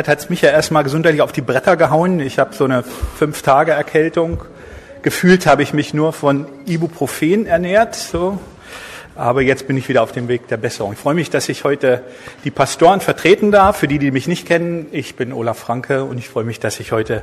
[0.00, 2.18] hat es mich ja erstmal gesundheitlich auf die Bretter gehauen.
[2.18, 4.42] Ich habe so eine fünf Tage Erkältung.
[5.02, 7.94] Gefühlt habe ich mich nur von Ibuprofen ernährt.
[7.94, 8.38] So.
[9.16, 10.94] Aber jetzt bin ich wieder auf dem Weg der Besserung.
[10.94, 12.02] Ich freue mich, dass ich heute
[12.44, 13.76] die Pastoren vertreten darf.
[13.76, 16.80] Für die, die mich nicht kennen, ich bin Olaf Franke und ich freue mich, dass
[16.80, 17.22] ich heute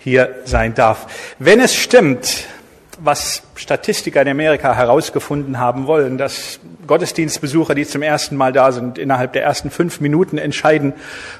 [0.00, 1.06] hier sein darf.
[1.38, 2.48] Wenn es stimmt,
[2.98, 8.98] was Statistiker in Amerika herausgefunden haben wollen, dass Gottesdienstbesucher, die zum ersten Mal da sind,
[8.98, 10.92] innerhalb der ersten fünf Minuten entscheiden,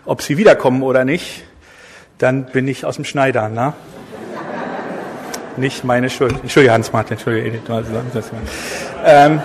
[0.04, 1.44] ob sie wiederkommen oder nicht,
[2.18, 3.48] dann bin ich aus dem Schneider.
[3.48, 3.72] Ne?
[5.56, 6.34] Nicht meine Schuld.
[6.40, 8.30] Entschuldige, Hans-Martin, Entschuldige, Edith.
[9.04, 9.40] Ähm,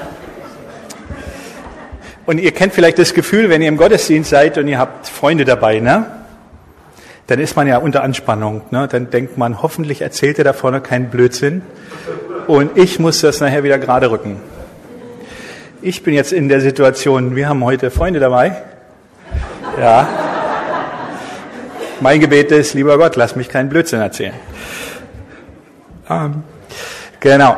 [2.25, 5.45] und ihr kennt vielleicht das Gefühl, wenn ihr im Gottesdienst seid und ihr habt Freunde
[5.45, 6.22] dabei, ne?
[7.27, 8.61] Dann ist man ja unter Anspannung.
[8.71, 8.87] Ne?
[8.87, 11.61] Dann denkt man, hoffentlich erzählt er da vorne keinen Blödsinn.
[12.47, 14.41] Und ich muss das nachher wieder gerade rücken.
[15.81, 18.63] Ich bin jetzt in der Situation, wir haben heute Freunde dabei.
[19.79, 20.07] Ja.
[21.99, 24.33] Mein Gebet ist, lieber Gott, lass mich keinen Blödsinn erzählen.
[26.09, 26.43] Ähm,
[27.19, 27.55] genau.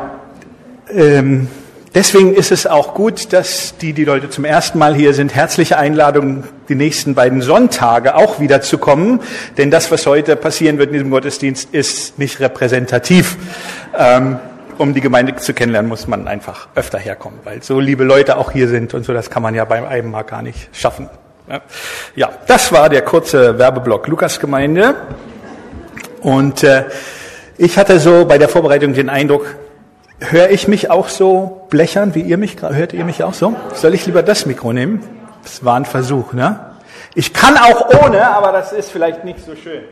[0.88, 1.48] Ähm,
[1.96, 5.78] Deswegen ist es auch gut, dass die, die Leute zum ersten Mal hier sind, herzliche
[5.78, 9.22] Einladung, die nächsten beiden Sonntage auch wieder zu kommen.
[9.56, 13.38] Denn das, was heute passieren wird in diesem Gottesdienst, ist nicht repräsentativ.
[13.96, 14.38] Ähm,
[14.76, 18.50] um die Gemeinde zu kennenlernen, muss man einfach öfter herkommen, weil so liebe Leute auch
[18.50, 21.08] hier sind und so, das kann man ja beim einem Mal gar nicht schaffen.
[22.14, 24.96] Ja, das war der kurze Werbeblock Lukas Gemeinde.
[26.20, 26.84] Und äh,
[27.56, 29.46] ich hatte so bei der Vorbereitung den Eindruck,
[30.18, 33.54] Höre ich mich auch so blechern, wie ihr mich, hört ihr mich auch so?
[33.74, 35.02] Soll ich lieber das Mikro nehmen?
[35.42, 36.76] Das war ein Versuch, ne?
[37.14, 39.84] Ich kann auch ohne, aber das ist vielleicht nicht so schön.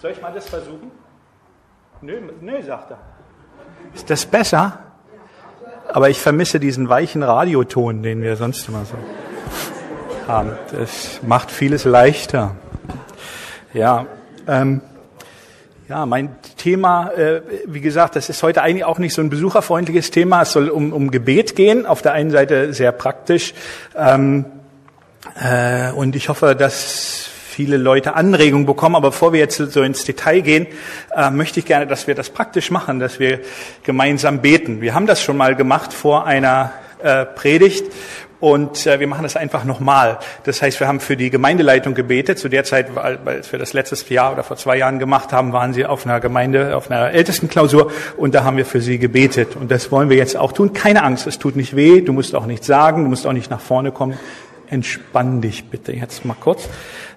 [0.00, 0.90] Soll ich mal das versuchen?
[2.02, 2.98] Nö, nö, sagt er.
[3.94, 4.78] Ist das besser?
[5.92, 8.96] Aber ich vermisse diesen weichen Radioton, den wir sonst immer so
[10.30, 10.52] haben.
[10.72, 12.54] Das macht vieles leichter.
[13.72, 14.06] Ja,
[14.46, 14.82] ähm,
[15.88, 20.10] ja, mein Thema, äh, wie gesagt, das ist heute eigentlich auch nicht so ein besucherfreundliches
[20.10, 20.42] Thema.
[20.42, 21.86] Es soll um, um Gebet gehen.
[21.86, 23.54] Auf der einen Seite sehr praktisch.
[23.96, 24.44] Ähm,
[25.42, 28.96] äh, und ich hoffe, dass viele Leute Anregungen bekommen.
[28.96, 30.66] Aber bevor wir jetzt so ins Detail gehen,
[31.16, 33.40] äh, möchte ich gerne, dass wir das praktisch machen, dass wir
[33.82, 34.82] gemeinsam beten.
[34.82, 36.70] Wir haben das schon mal gemacht vor einer
[37.02, 37.90] äh, Predigt
[38.40, 40.18] und äh, wir machen das einfach nochmal.
[40.44, 42.38] Das heißt, wir haben für die Gemeindeleitung gebetet.
[42.38, 45.52] Zu der Zeit, weil, weil wir das letztes Jahr oder vor zwei Jahren gemacht haben,
[45.52, 48.98] waren sie auf einer Gemeinde, auf einer ältesten Klausur und da haben wir für sie
[48.98, 49.56] gebetet.
[49.56, 50.72] Und das wollen wir jetzt auch tun.
[50.72, 53.50] Keine Angst, es tut nicht weh, du musst auch nichts sagen, du musst auch nicht
[53.50, 54.18] nach vorne kommen.
[54.68, 56.68] Entspann dich bitte jetzt mal kurz.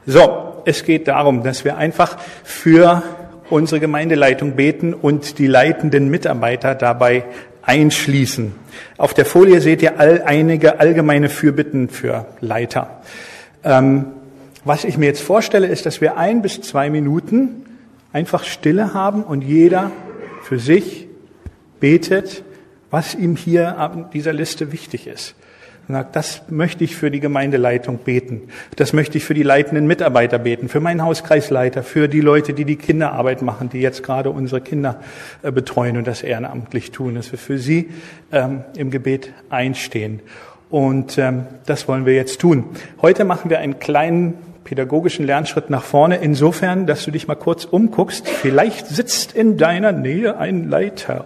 [0.08, 3.04] So, es geht darum, dass wir einfach für
[3.52, 7.26] unsere Gemeindeleitung beten und die leitenden Mitarbeiter dabei
[7.64, 8.54] einschließen.
[8.98, 13.02] Auf der Folie seht ihr all, einige allgemeine Fürbitten für Leiter.
[13.64, 14.08] Ähm,
[14.64, 17.66] was ich mir jetzt vorstelle, ist, dass wir ein bis zwei Minuten
[18.14, 19.92] einfach Stille haben und jeder
[20.44, 21.08] für sich
[21.80, 22.44] betet,
[22.90, 25.36] was ihm hier an dieser Liste wichtig ist
[25.92, 28.44] und sagt, das möchte ich für die Gemeindeleitung beten.
[28.76, 32.66] Das möchte ich für die leitenden Mitarbeiter beten, für meinen Hauskreisleiter, für die Leute, die
[32.66, 35.02] die Kinderarbeit machen, die jetzt gerade unsere Kinder
[35.44, 37.90] äh, betreuen und das ehrenamtlich tun, dass wir für sie
[38.32, 40.22] ähm, im Gebet einstehen.
[40.70, 42.66] Und ähm, das wollen wir jetzt tun.
[43.02, 47.66] Heute machen wir einen kleinen pädagogischen Lernschritt nach vorne, insofern, dass du dich mal kurz
[47.66, 48.28] umguckst.
[48.28, 51.26] Vielleicht sitzt in deiner Nähe ein Leiter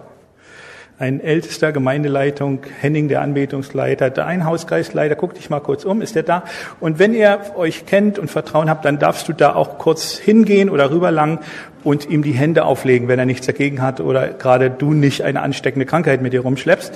[0.98, 6.22] ein ältester Gemeindeleitung, Henning, der Anbetungsleiter, ein Hauskreisleiter, guck dich mal kurz um, ist der
[6.22, 6.44] da?
[6.80, 10.70] Und wenn ihr euch kennt und Vertrauen habt, dann darfst du da auch kurz hingehen
[10.70, 11.40] oder rüberlangen
[11.84, 15.42] und ihm die Hände auflegen, wenn er nichts dagegen hat oder gerade du nicht eine
[15.42, 16.92] ansteckende Krankheit mit dir rumschleppst.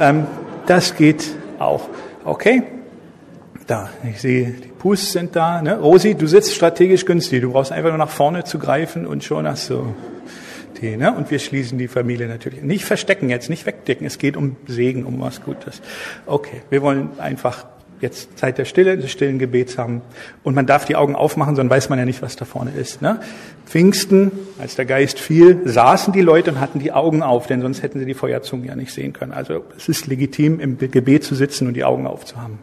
[0.00, 0.26] Ähm,
[0.66, 1.88] das geht auch.
[2.24, 2.62] Okay?
[3.66, 5.60] Da, ich sehe, die Pus sind da.
[5.60, 5.78] Ne?
[5.78, 7.42] Rosi, du sitzt strategisch günstig.
[7.42, 9.94] Du brauchst einfach nur nach vorne zu greifen und schon hast du
[10.74, 10.96] Tee.
[10.96, 11.12] Ne?
[11.12, 12.62] Und wir schließen die Familie natürlich.
[12.62, 14.06] Nicht verstecken jetzt, nicht wegdecken.
[14.06, 15.82] Es geht um Segen, um was Gutes.
[16.26, 17.66] Okay, wir wollen einfach
[18.02, 20.02] jetzt Zeit der Stille, des stillen Gebets haben.
[20.42, 23.00] Und man darf die Augen aufmachen, sonst weiß man ja nicht, was da vorne ist.
[23.00, 23.20] Ne?
[23.64, 27.82] Pfingsten, als der Geist fiel, saßen die Leute und hatten die Augen auf, denn sonst
[27.82, 29.32] hätten sie die Feuerzungen ja nicht sehen können.
[29.32, 32.58] Also es ist legitim, im Gebet zu sitzen und die Augen aufzuhaben.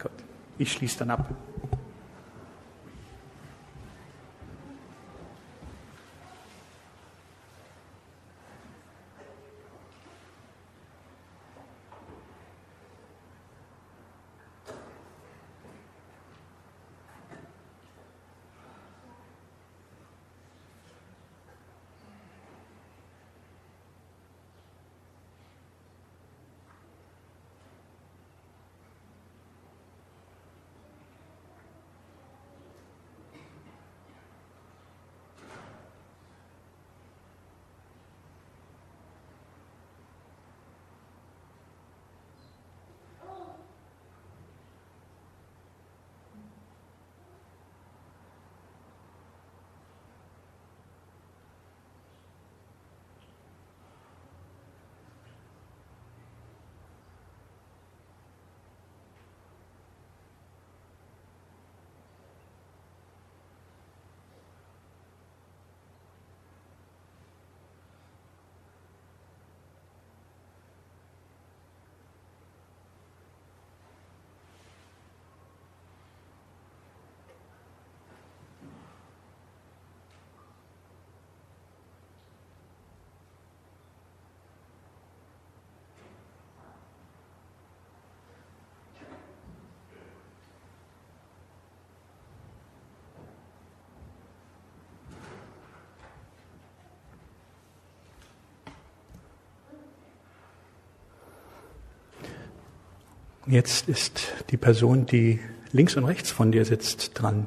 [0.00, 0.12] Gut,
[0.56, 1.28] ich schließe dann ab.
[103.50, 105.40] Jetzt ist die Person, die
[105.72, 107.46] links und rechts von dir sitzt, dran.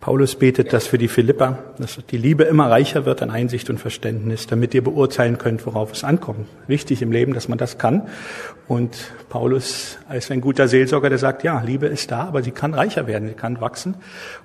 [0.00, 3.78] Paulus betet das für die Philippa, dass die Liebe immer reicher wird an Einsicht und
[3.78, 6.46] Verständnis, damit ihr beurteilen könnt, worauf es ankommt.
[6.68, 8.08] Wichtig im Leben, dass man das kann.
[8.68, 12.72] Und Paulus ist ein guter Seelsorger, der sagt, ja, Liebe ist da, aber sie kann
[12.72, 13.96] reicher werden, sie kann wachsen.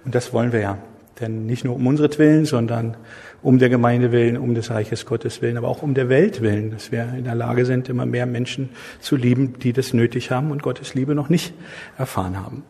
[0.04, 0.78] Und das wollen wir ja.
[1.20, 2.96] Denn nicht nur um unsere Willen, sondern
[3.42, 6.72] um der Gemeinde willen, um des Reiches Gottes willen, aber auch um der Welt willen,
[6.72, 8.70] dass wir in der Lage sind, immer mehr Menschen
[9.00, 11.54] zu lieben, die das nötig haben und Gottes Liebe noch nicht
[11.98, 12.64] erfahren haben.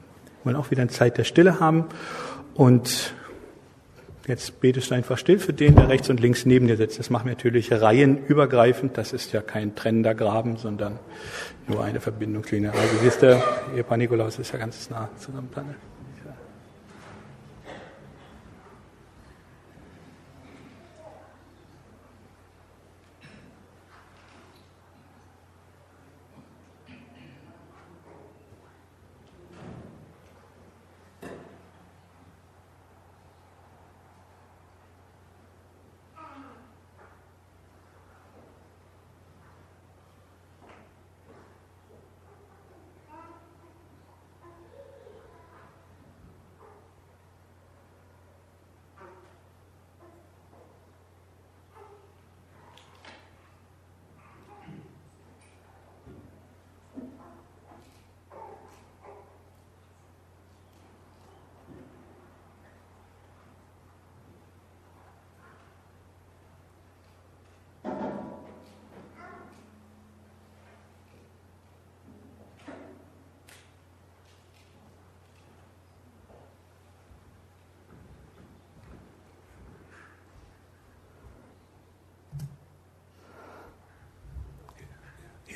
[0.43, 1.85] Wir wollen auch wieder eine Zeit der Stille haben
[2.53, 3.13] und
[4.27, 6.99] jetzt betest du einfach still für den, der rechts und links neben dir sitzt.
[6.99, 8.97] Das machen wir natürlich reihenübergreifend.
[8.97, 10.99] Das ist ja kein trennender Graben, sondern
[11.67, 12.71] nur eine Verbindungslinie.
[12.71, 13.41] Also siehst du,
[13.75, 15.49] Ehepaar Nikolaus ist ja ganz nah zusammen.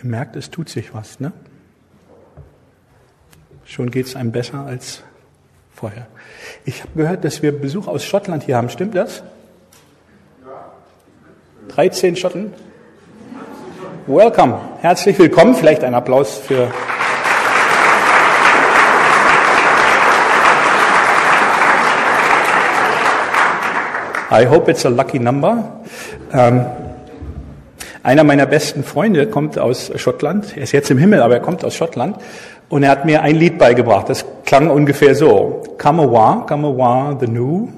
[0.03, 1.31] Ihr merkt, es tut sich was, ne?
[3.65, 5.03] Schon geht es einem besser als
[5.75, 6.07] vorher.
[6.65, 8.69] Ich habe gehört, dass wir Besuch aus Schottland hier haben.
[8.69, 9.21] Stimmt das?
[11.67, 12.53] 13 Schotten?
[14.07, 14.59] Welcome.
[14.79, 15.53] Herzlich willkommen.
[15.53, 16.71] Vielleicht ein Applaus für.
[24.31, 25.81] I hope it's a lucky number.
[26.33, 26.65] Ähm,
[28.03, 30.57] einer meiner besten Freunde kommt aus Schottland.
[30.57, 32.17] Er ist jetzt im Himmel, aber er kommt aus Schottland.
[32.69, 34.09] Und er hat mir ein Lied beigebracht.
[34.09, 35.61] Das klang ungefähr so.
[35.77, 37.69] Come awa, come awa, the new.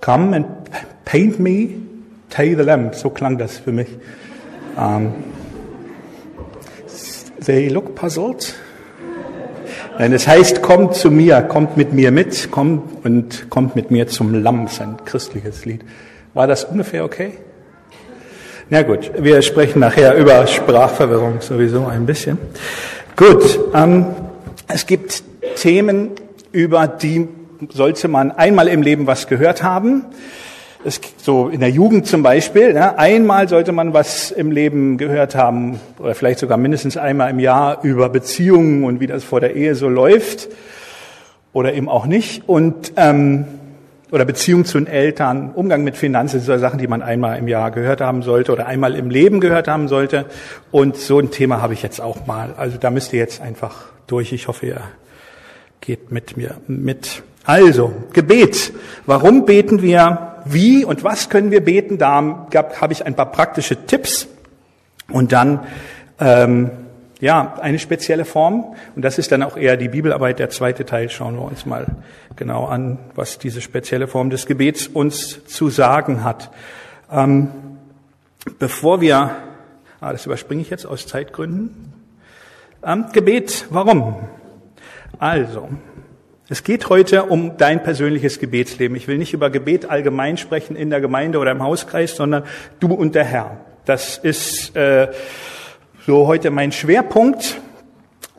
[0.00, 0.46] Come and
[1.04, 1.68] paint me,
[2.30, 2.94] tay the lamp.
[2.94, 3.88] So klang das für mich.
[4.76, 5.12] Um, ähm,
[7.44, 8.54] they look puzzled.
[9.98, 14.06] Nein, es heißt, kommt zu mir, kommt mit mir mit, kommt und kommt mit mir
[14.08, 14.66] zum Lamm.
[14.66, 15.84] Ist ein christliches Lied.
[16.32, 17.34] War das ungefähr okay?
[18.72, 22.38] Na gut, wir sprechen nachher über Sprachverwirrung sowieso ein bisschen.
[23.16, 24.06] Gut, ähm,
[24.66, 25.22] es gibt
[25.56, 26.12] Themen,
[26.52, 27.28] über die
[27.68, 30.06] sollte man einmal im Leben was gehört haben.
[30.86, 35.34] Es, so in der Jugend zum Beispiel, ne, einmal sollte man was im Leben gehört
[35.34, 39.54] haben, oder vielleicht sogar mindestens einmal im Jahr über Beziehungen und wie das vor der
[39.54, 40.48] Ehe so läuft,
[41.52, 42.48] oder eben auch nicht.
[42.48, 43.44] Und ähm,
[44.12, 47.70] oder Beziehung zu den Eltern, Umgang mit Finanzen, sind Sachen, die man einmal im Jahr
[47.70, 50.26] gehört haben sollte oder einmal im Leben gehört haben sollte.
[50.70, 52.52] Und so ein Thema habe ich jetzt auch mal.
[52.58, 54.34] Also da müsst ihr jetzt einfach durch.
[54.34, 54.80] Ich hoffe, ihr
[55.80, 57.22] geht mit mir mit.
[57.44, 58.72] Also, Gebet.
[59.06, 60.36] Warum beten wir?
[60.44, 61.96] Wie und was können wir beten?
[61.96, 62.46] Da
[62.80, 64.28] habe ich ein paar praktische Tipps.
[65.08, 65.60] Und dann
[66.20, 66.70] ähm,
[67.22, 68.74] ja, eine spezielle Form.
[68.96, 70.40] Und das ist dann auch eher die Bibelarbeit.
[70.40, 71.86] Der zweite Teil schauen wir uns mal
[72.34, 76.50] genau an, was diese spezielle Form des Gebets uns zu sagen hat.
[77.12, 77.48] Ähm,
[78.58, 79.36] bevor wir,
[80.00, 81.92] ah, das überspringe ich jetzt aus Zeitgründen.
[82.84, 84.16] Ähm, Gebet, warum?
[85.20, 85.68] Also,
[86.48, 88.96] es geht heute um dein persönliches Gebetsleben.
[88.96, 92.42] Ich will nicht über Gebet allgemein sprechen in der Gemeinde oder im Hauskreis, sondern
[92.80, 93.58] du und der Herr.
[93.84, 95.06] Das ist äh,
[96.04, 97.60] so heute mein Schwerpunkt.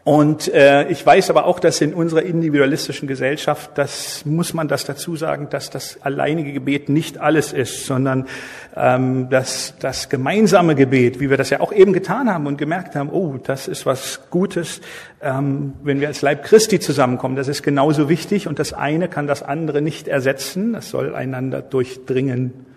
[0.03, 4.83] Und äh, ich weiß aber auch, dass in unserer individualistischen Gesellschaft, das muss man das
[4.83, 8.27] dazu sagen, dass das alleinige Gebet nicht alles ist, sondern
[8.75, 12.97] ähm, dass das gemeinsame Gebet, wie wir das ja auch eben getan haben und gemerkt
[12.97, 14.81] haben, oh, das ist was Gutes,
[15.21, 19.25] ähm, wenn wir als Leib Christi zusammenkommen, das ist genauso wichtig und das eine kann
[19.25, 22.72] das andere nicht ersetzen, das soll einander durchdringen.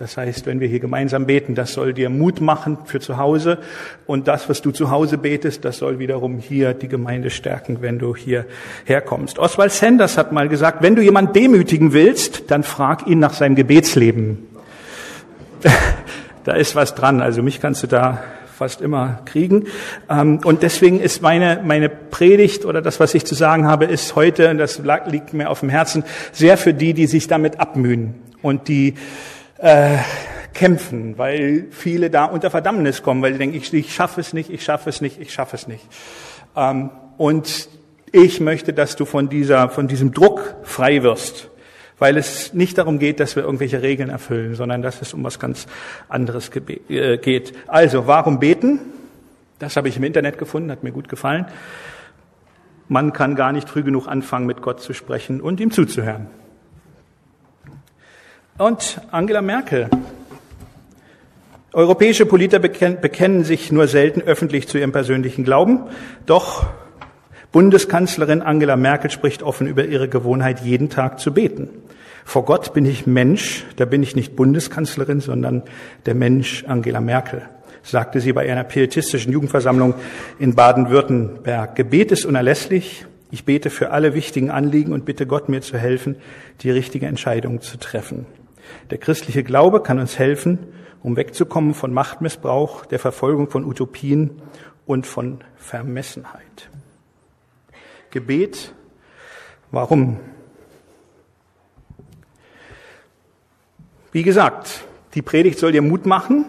[0.00, 3.58] Das heißt, wenn wir hier gemeinsam beten, das soll dir Mut machen für zu Hause.
[4.06, 7.98] Und das, was du zu Hause betest, das soll wiederum hier die Gemeinde stärken, wenn
[7.98, 8.46] du hier
[8.86, 9.38] herkommst.
[9.38, 13.56] Oswald Sanders hat mal gesagt, wenn du jemand demütigen willst, dann frag ihn nach seinem
[13.56, 14.38] Gebetsleben.
[16.44, 17.20] da ist was dran.
[17.20, 18.22] Also mich kannst du da
[18.56, 19.66] fast immer kriegen.
[20.08, 24.16] Ähm, und deswegen ist meine, meine Predigt oder das, was ich zu sagen habe, ist
[24.16, 28.14] heute, und das liegt mir auf dem Herzen, sehr für die, die sich damit abmühen
[28.40, 28.94] und die
[29.60, 29.98] äh,
[30.54, 34.50] kämpfen, weil viele da unter Verdammnis kommen, weil sie denken, ich, ich schaffe es nicht,
[34.50, 35.84] ich schaffe es nicht, ich schaffe es nicht.
[36.56, 37.68] Ähm, und
[38.12, 41.50] ich möchte, dass du von dieser, von diesem Druck frei wirst
[42.00, 45.38] weil es nicht darum geht, dass wir irgendwelche Regeln erfüllen, sondern dass es um was
[45.38, 45.66] ganz
[46.08, 46.50] anderes
[46.88, 47.52] äh, geht.
[47.68, 48.80] Also, warum beten?
[49.58, 51.44] Das habe ich im Internet gefunden, hat mir gut gefallen.
[52.88, 56.26] Man kann gar nicht früh genug anfangen, mit Gott zu sprechen und ihm zuzuhören.
[58.60, 59.88] Und Angela Merkel.
[61.72, 65.84] Europäische Politiker bekennen sich nur selten öffentlich zu ihrem persönlichen Glauben,
[66.26, 66.66] doch
[67.52, 71.70] Bundeskanzlerin Angela Merkel spricht offen über ihre Gewohnheit, jeden Tag zu beten.
[72.26, 75.62] Vor Gott bin ich Mensch, da bin ich nicht Bundeskanzlerin, sondern
[76.04, 77.40] der Mensch Angela Merkel,
[77.82, 79.94] sagte sie bei einer pietistischen Jugendversammlung
[80.38, 81.76] in Baden-Württemberg.
[81.76, 83.06] Gebet ist unerlässlich.
[83.30, 86.16] Ich bete für alle wichtigen Anliegen und bitte Gott mir zu helfen,
[86.60, 88.26] die richtige Entscheidung zu treffen.
[88.90, 90.58] Der christliche Glaube kann uns helfen,
[91.02, 94.42] um wegzukommen von Machtmissbrauch, der Verfolgung von Utopien
[94.86, 96.70] und von Vermessenheit.
[98.10, 98.74] Gebet.
[99.70, 100.18] Warum?
[104.12, 104.84] Wie gesagt,
[105.14, 106.44] die Predigt soll dir Mut machen,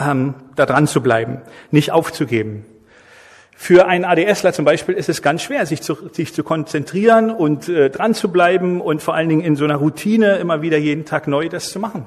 [0.00, 2.64] ähm, da dran zu bleiben, nicht aufzugeben.
[3.56, 7.68] Für einen ADSler zum Beispiel ist es ganz schwer, sich zu, sich zu konzentrieren und
[7.68, 11.04] äh, dran zu bleiben und vor allen Dingen in so einer Routine immer wieder jeden
[11.04, 12.06] Tag neu das zu machen.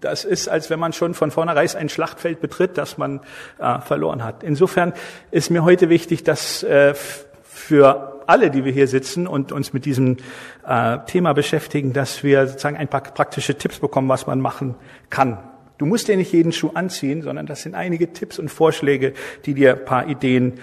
[0.00, 3.20] Das ist, als wenn man schon von vornherein ein Schlachtfeld betritt, das man
[3.58, 4.42] äh, verloren hat.
[4.42, 4.92] Insofern
[5.30, 6.94] ist mir heute wichtig, dass äh,
[7.42, 10.18] für alle, die wir hier sitzen und uns mit diesem
[10.66, 14.74] äh, Thema beschäftigen, dass wir sozusagen ein paar praktische Tipps bekommen, was man machen
[15.10, 15.38] kann.
[15.78, 19.12] Du musst dir nicht jeden Schuh anziehen, sondern das sind einige Tipps und Vorschläge,
[19.44, 20.54] die dir ein paar Ideen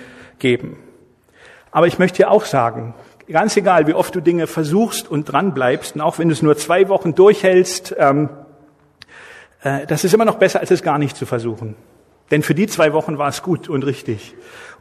[0.42, 0.78] geben.
[1.72, 2.94] Aber ich möchte dir auch sagen,
[3.30, 6.42] ganz egal, wie oft du Dinge versuchst und dran bleibst, und auch wenn du es
[6.42, 8.30] nur zwei Wochen durchhältst, ähm,
[9.64, 11.76] äh, das ist immer noch besser, als es gar nicht zu versuchen.
[12.30, 14.36] Denn für die zwei Wochen war es gut und richtig.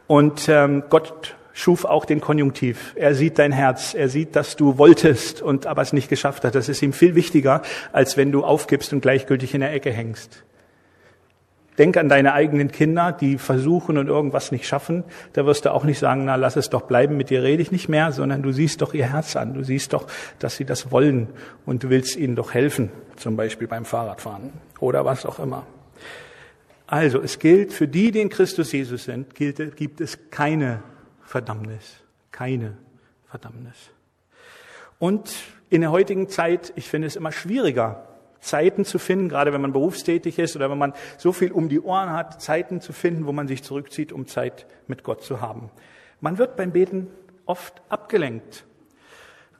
[0.07, 2.93] Und ähm, Gott schuf auch den Konjunktiv.
[2.95, 6.55] Er sieht dein Herz, er sieht, dass du wolltest und aber es nicht geschafft hast.
[6.55, 10.43] Das ist ihm viel wichtiger, als wenn du aufgibst und gleichgültig in der Ecke hängst.
[11.81, 15.03] Denk an deine eigenen Kinder, die versuchen und irgendwas nicht schaffen.
[15.33, 17.71] Da wirst du auch nicht sagen, na, lass es doch bleiben, mit dir rede ich
[17.71, 19.55] nicht mehr, sondern du siehst doch ihr Herz an.
[19.55, 20.05] Du siehst doch,
[20.37, 21.29] dass sie das wollen
[21.65, 25.65] und du willst ihnen doch helfen, zum Beispiel beim Fahrradfahren oder was auch immer.
[26.85, 30.83] Also, es gilt für die, die in Christus Jesus sind, gilt, gibt es keine
[31.23, 31.95] Verdammnis.
[32.31, 32.77] Keine
[33.27, 33.89] Verdammnis.
[34.99, 35.33] Und
[35.71, 38.05] in der heutigen Zeit, ich finde es immer schwieriger,
[38.41, 41.79] Zeiten zu finden, gerade wenn man berufstätig ist oder wenn man so viel um die
[41.79, 45.69] Ohren hat, Zeiten zu finden, wo man sich zurückzieht, um Zeit mit Gott zu haben.
[46.19, 47.07] Man wird beim Beten
[47.45, 48.65] oft abgelenkt.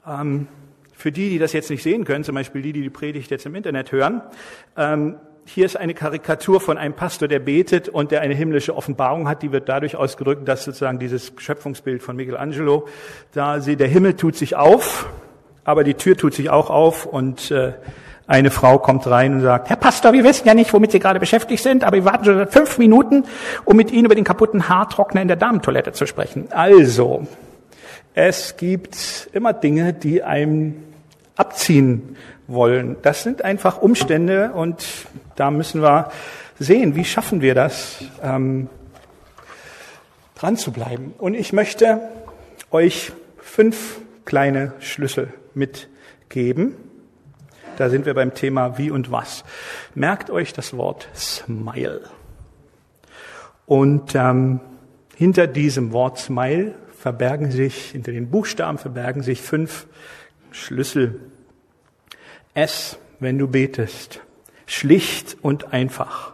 [0.06, 0.48] Ähm,
[0.94, 3.46] für die, die das jetzt nicht sehen können, zum Beispiel die, die die Predigt jetzt
[3.46, 4.22] im Internet hören,
[4.78, 9.28] ähm, hier ist eine Karikatur von einem Pastor, der betet und der eine himmlische Offenbarung
[9.28, 9.42] hat.
[9.42, 12.88] Die wird dadurch ausgedrückt, dass sozusagen dieses Schöpfungsbild von Michelangelo,
[13.34, 15.10] da sie, der Himmel tut sich auf,
[15.64, 17.74] aber die Tür tut sich auch auf und äh,
[18.28, 21.20] eine Frau kommt rein und sagt, Herr Pastor, wir wissen ja nicht, womit Sie gerade
[21.20, 23.26] beschäftigt sind, aber wir warten schon seit fünf Minuten,
[23.66, 26.48] um mit Ihnen über den kaputten Haartrockner in der Damentoilette zu sprechen.
[26.52, 27.28] Also,
[28.14, 30.84] es gibt immer Dinge, die einem
[31.36, 32.98] abziehen wollen.
[33.02, 34.86] Das sind einfach Umstände und
[35.36, 36.12] da müssen wir
[36.60, 38.70] sehen, wie schaffen wir das, ähm,
[40.36, 41.14] dran zu bleiben.
[41.18, 42.00] Und ich möchte
[42.72, 46.76] euch fünf kleine Schlüssel mitgeben.
[47.82, 49.44] Da sind wir beim Thema wie und was.
[49.96, 52.02] Merkt euch das Wort Smile.
[53.66, 54.60] Und ähm,
[55.16, 59.88] hinter diesem Wort Smile verbergen sich, hinter den Buchstaben verbergen sich fünf
[60.52, 61.22] Schlüssel.
[62.54, 64.22] S, wenn du betest.
[64.68, 66.34] Schlicht und einfach.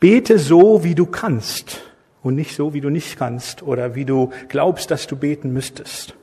[0.00, 1.82] Bete so, wie du kannst
[2.22, 6.14] und nicht so, wie du nicht kannst oder wie du glaubst, dass du beten müsstest.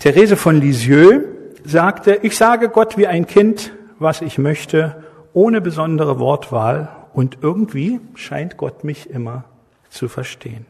[0.00, 1.31] Therese von Lisieux
[1.64, 5.02] sagte, ich sage Gott wie ein Kind, was ich möchte,
[5.32, 9.44] ohne besondere Wortwahl und irgendwie scheint Gott mich immer
[9.90, 10.66] zu verstehen.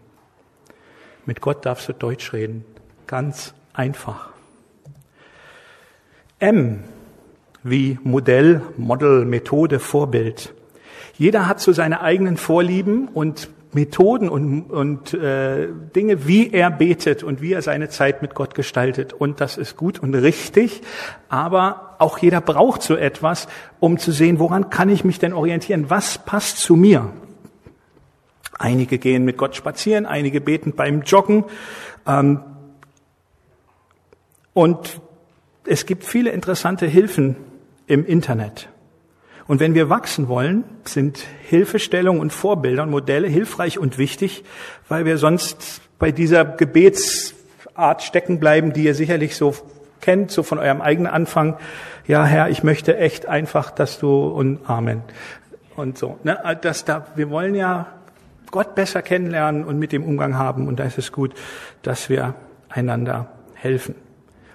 [1.24, 2.64] Mit Gott darfst du Deutsch reden,
[3.06, 4.30] ganz einfach.
[6.38, 6.82] M
[7.62, 10.52] wie Modell, Model, Methode, Vorbild.
[11.16, 17.22] Jeder hat so seine eigenen Vorlieben und Methoden und, und äh, Dinge, wie er betet
[17.22, 19.12] und wie er seine Zeit mit Gott gestaltet.
[19.12, 20.82] Und das ist gut und richtig.
[21.28, 23.48] Aber auch jeder braucht so etwas,
[23.80, 25.88] um zu sehen, woran kann ich mich denn orientieren?
[25.88, 27.10] Was passt zu mir?
[28.58, 31.44] Einige gehen mit Gott spazieren, einige beten beim Joggen.
[32.06, 32.40] Ähm,
[34.52, 35.00] und
[35.64, 37.36] es gibt viele interessante Hilfen
[37.86, 38.68] im Internet.
[39.46, 44.44] Und wenn wir wachsen wollen, sind Hilfestellungen und Vorbilder und Modelle hilfreich und wichtig,
[44.88, 49.54] weil wir sonst bei dieser Gebetsart stecken bleiben, die ihr sicherlich so
[50.00, 51.56] kennt, so von eurem eigenen Anfang.
[52.06, 55.02] Ja, Herr, ich möchte echt einfach, dass du und Amen
[55.76, 56.18] und so.
[56.24, 56.38] Ne?
[56.60, 57.86] Das da, wir wollen ja
[58.50, 60.68] Gott besser kennenlernen und mit dem Umgang haben.
[60.68, 61.34] Und da ist es gut,
[61.82, 62.34] dass wir
[62.68, 63.94] einander helfen.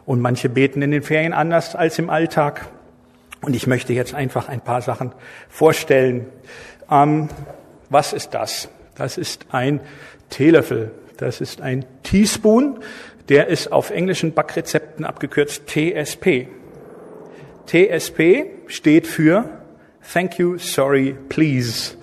[0.05, 2.67] Und manche beten in den Ferien anders als im Alltag.
[3.47, 5.13] Und ich möchte jetzt einfach ein paar Sachen
[5.47, 6.25] vorstellen.
[6.91, 7.29] Ähm,
[7.89, 8.67] was ist das?
[8.95, 9.79] Das ist ein
[10.29, 10.91] Teelöffel.
[11.15, 12.79] Das ist ein Teaspoon.
[13.29, 16.49] Der ist auf englischen Backrezepten abgekürzt TSP.
[17.67, 19.45] TSP steht für
[20.11, 21.96] Thank you, sorry, please.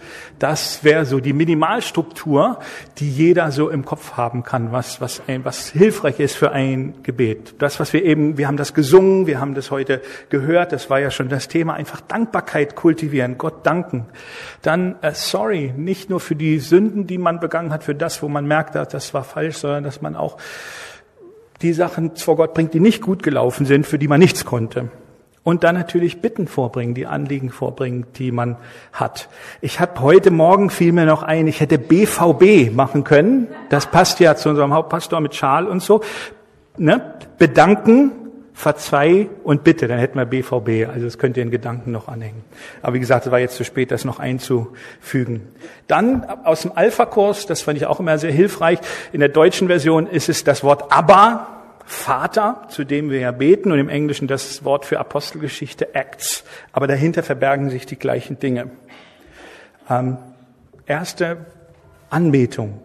[0.44, 2.59] Das wäre so die Minimalstruktur,
[2.98, 6.96] die jeder so im Kopf haben kann, was, was, ein, was hilfreich ist für ein
[7.02, 7.54] Gebet.
[7.61, 11.00] Das, was wir eben, wir haben das gesungen, wir haben das heute gehört, das war
[11.00, 14.04] ja schon das Thema, einfach Dankbarkeit kultivieren, Gott danken.
[14.61, 18.28] Dann äh, sorry, nicht nur für die Sünden, die man begangen hat, für das, wo
[18.28, 20.37] man merkt, das war falsch, sondern dass man auch
[21.62, 24.90] die Sachen vor Gott bringt, die nicht gut gelaufen sind, für die man nichts konnte.
[25.44, 28.57] Und dann natürlich Bitten vorbringen, die Anliegen vorbringen, die man
[28.94, 29.28] hat.
[29.61, 33.48] Ich habe heute Morgen fiel mir noch ein, ich hätte BVB machen können.
[33.68, 36.00] Das passt ja zu unserem Hauptpastor mit Schal und so.
[36.78, 37.14] Ne?
[37.38, 38.12] Bedanken,
[38.54, 40.88] verzeih und bitte, dann hätten wir BVB.
[40.88, 42.42] Also das könnt ihr in Gedanken noch anhängen.
[42.80, 45.42] Aber wie gesagt, es war jetzt zu spät, das noch einzufügen.
[45.88, 48.78] Dann aus dem Alpha-Kurs, das fand ich auch immer sehr hilfreich.
[49.12, 51.54] In der deutschen Version ist es das Wort Abba,
[51.85, 56.44] Vater, zu dem wir ja beten, und im Englischen das Wort für Apostelgeschichte Acts.
[56.73, 58.70] Aber dahinter verbergen sich die gleichen Dinge.
[59.90, 60.16] Ähm,
[60.87, 61.47] erste
[62.11, 62.81] Anbetung.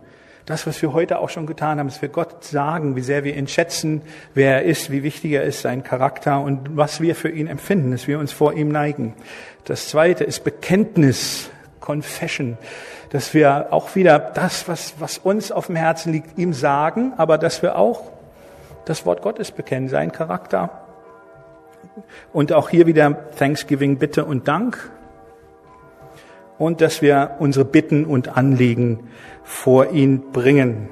[0.46, 3.36] Das, was wir heute auch schon getan haben, dass wir Gott sagen, wie sehr wir
[3.36, 4.02] ihn schätzen,
[4.34, 7.92] wer er ist, wie wichtig er ist, sein Charakter und was wir für ihn empfinden,
[7.92, 9.14] dass wir uns vor ihm neigen.
[9.66, 12.58] Das zweite ist Bekenntnis, Confession,
[13.12, 17.38] dass wir auch wieder das, was, was uns auf dem Herzen liegt, ihm sagen, aber
[17.38, 18.12] dass wir auch
[18.86, 20.86] das Wort Gottes bekennen, seinen Charakter.
[22.34, 24.92] Und auch hier wieder Thanksgiving, Bitte und Dank.
[26.58, 29.10] Und dass wir unsere Bitten und Anliegen
[29.44, 30.90] vor ihn bringen.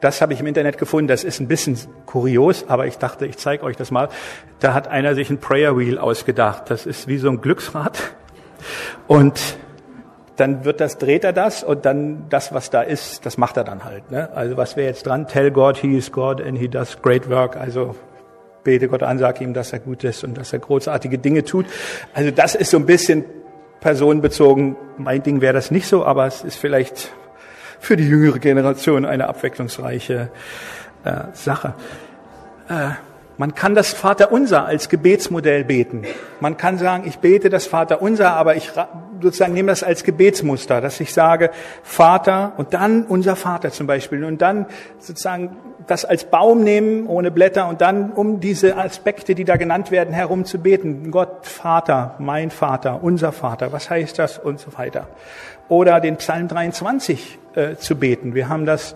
[0.00, 1.08] Das habe ich im Internet gefunden.
[1.08, 4.08] Das ist ein bisschen kurios, aber ich dachte, ich zeige euch das mal.
[4.60, 6.70] Da hat einer sich ein Prayer Wheel ausgedacht.
[6.70, 7.98] Das ist wie so ein Glücksrad.
[9.06, 9.58] Und
[10.36, 13.64] dann wird das, dreht er das und dann das, was da ist, das macht er
[13.64, 14.10] dann halt.
[14.10, 14.28] Ne?
[14.34, 15.26] Also was wäre jetzt dran?
[15.26, 17.56] Tell God he is God and he does great work.
[17.56, 17.96] Also
[18.62, 21.66] bete Gott an, sag ihm, dass er gut ist und dass er großartige Dinge tut.
[22.14, 23.24] Also das ist so ein bisschen
[23.80, 24.76] personenbezogen.
[24.98, 27.12] Mein Ding wäre das nicht so, aber es ist vielleicht
[27.78, 30.30] für die jüngere Generation eine abwechslungsreiche
[31.04, 31.74] äh, Sache.
[32.68, 32.90] Äh,
[33.38, 36.04] man kann das Vaterunser als Gebetsmodell beten.
[36.40, 38.72] Man kann sagen, ich bete das Vaterunser, aber ich
[39.20, 41.50] sozusagen nehme das als Gebetsmuster, dass ich sage,
[41.82, 44.66] Vater und dann unser Vater zum Beispiel und dann
[44.98, 49.90] sozusagen das als Baum nehmen ohne Blätter und dann um diese Aspekte, die da genannt
[49.90, 51.10] werden, herum zu beten.
[51.10, 55.08] Gott, Vater, mein Vater, unser Vater, was heißt das und so weiter.
[55.68, 58.34] Oder den Psalm 23 äh, zu beten.
[58.34, 58.94] Wir haben das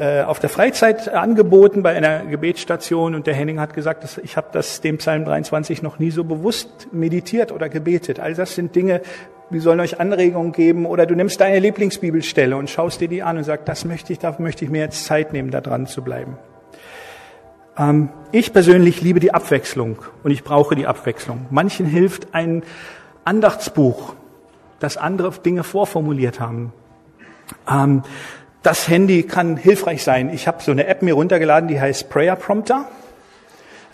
[0.00, 4.38] äh, auf der Freizeit angeboten bei einer Gebetsstation und der Henning hat gesagt, dass ich
[4.38, 8.18] habe das dem Psalm 23 noch nie so bewusst meditiert oder gebetet.
[8.18, 9.02] All das sind Dinge,
[9.50, 13.36] die sollen euch Anregungen geben oder du nimmst deine Lieblingsbibelstelle und schaust dir die an
[13.36, 16.02] und sagst, das möchte ich, da möchte ich mir jetzt Zeit nehmen, da dran zu
[16.02, 16.38] bleiben.
[17.76, 21.44] Ähm, ich persönlich liebe die Abwechslung und ich brauche die Abwechslung.
[21.50, 22.62] Manchen hilft ein
[23.26, 24.14] Andachtsbuch,
[24.78, 26.72] das andere Dinge vorformuliert haben.
[27.70, 28.02] Ähm,
[28.62, 30.30] das Handy kann hilfreich sein.
[30.32, 32.88] Ich habe so eine App mir runtergeladen, die heißt Prayer Prompter.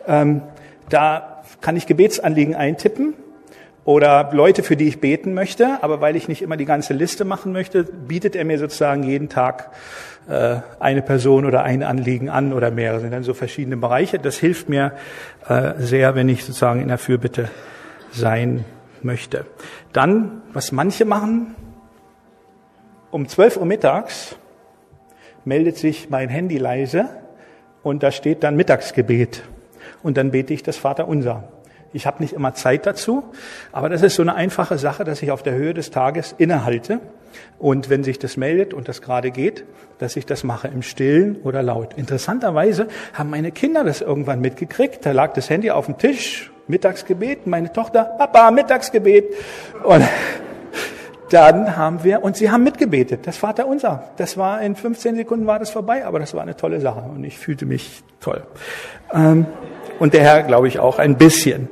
[0.07, 0.43] Ähm,
[0.89, 3.15] da kann ich Gebetsanliegen eintippen
[3.85, 7.25] oder Leute, für die ich beten möchte, aber weil ich nicht immer die ganze Liste
[7.25, 9.71] machen möchte, bietet er mir sozusagen jeden Tag
[10.29, 12.95] äh, eine Person oder ein Anliegen an oder mehrere.
[12.95, 14.19] Das sind dann so verschiedene Bereiche.
[14.19, 14.93] Das hilft mir
[15.49, 17.49] äh, sehr, wenn ich sozusagen in der Fürbitte
[18.11, 18.65] sein
[19.03, 19.47] möchte.
[19.93, 21.55] Dann, was manche machen,
[23.13, 24.37] um 12 Uhr mittags
[25.47, 27.09] meldet sich mein Handy leise
[27.83, 29.45] und da steht dann Mittagsgebet.
[30.03, 31.45] Und dann bete ich das Vaterunser.
[31.93, 33.25] Ich habe nicht immer Zeit dazu,
[33.73, 37.01] aber das ist so eine einfache Sache, dass ich auf der Höhe des Tages innehalte
[37.59, 39.65] und wenn sich das meldet und das gerade geht,
[39.99, 41.95] dass ich das mache im Stillen oder laut.
[41.97, 45.07] Interessanterweise haben meine Kinder das irgendwann mitgekriegt.
[45.07, 49.27] Da lag das Handy auf dem Tisch, Mittagsgebet, meine Tochter, Papa, Mittagsgebet.
[49.85, 50.03] Und
[51.31, 54.11] dann haben wir, und sie haben mitgebetet, das Vater unser.
[54.17, 57.25] Das war in 15 Sekunden war das vorbei, aber das war eine tolle Sache und
[57.25, 58.43] ich fühlte mich toll.
[59.13, 59.47] Ähm,
[59.99, 61.69] und der Herr, glaube ich, auch ein bisschen.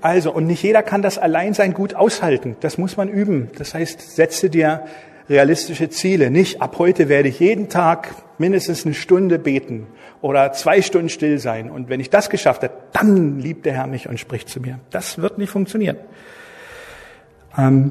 [0.00, 2.56] Also, und nicht jeder kann das Alleinsein gut aushalten.
[2.60, 3.50] Das muss man üben.
[3.58, 4.84] Das heißt, setze dir
[5.28, 6.30] realistische Ziele.
[6.30, 9.86] Nicht ab heute werde ich jeden Tag mindestens eine Stunde beten
[10.20, 11.70] oder zwei Stunden still sein.
[11.70, 14.78] Und wenn ich das geschafft habe, dann liebt der Herr mich und spricht zu mir.
[14.90, 15.96] Das wird nicht funktionieren.
[17.58, 17.90] Ähm,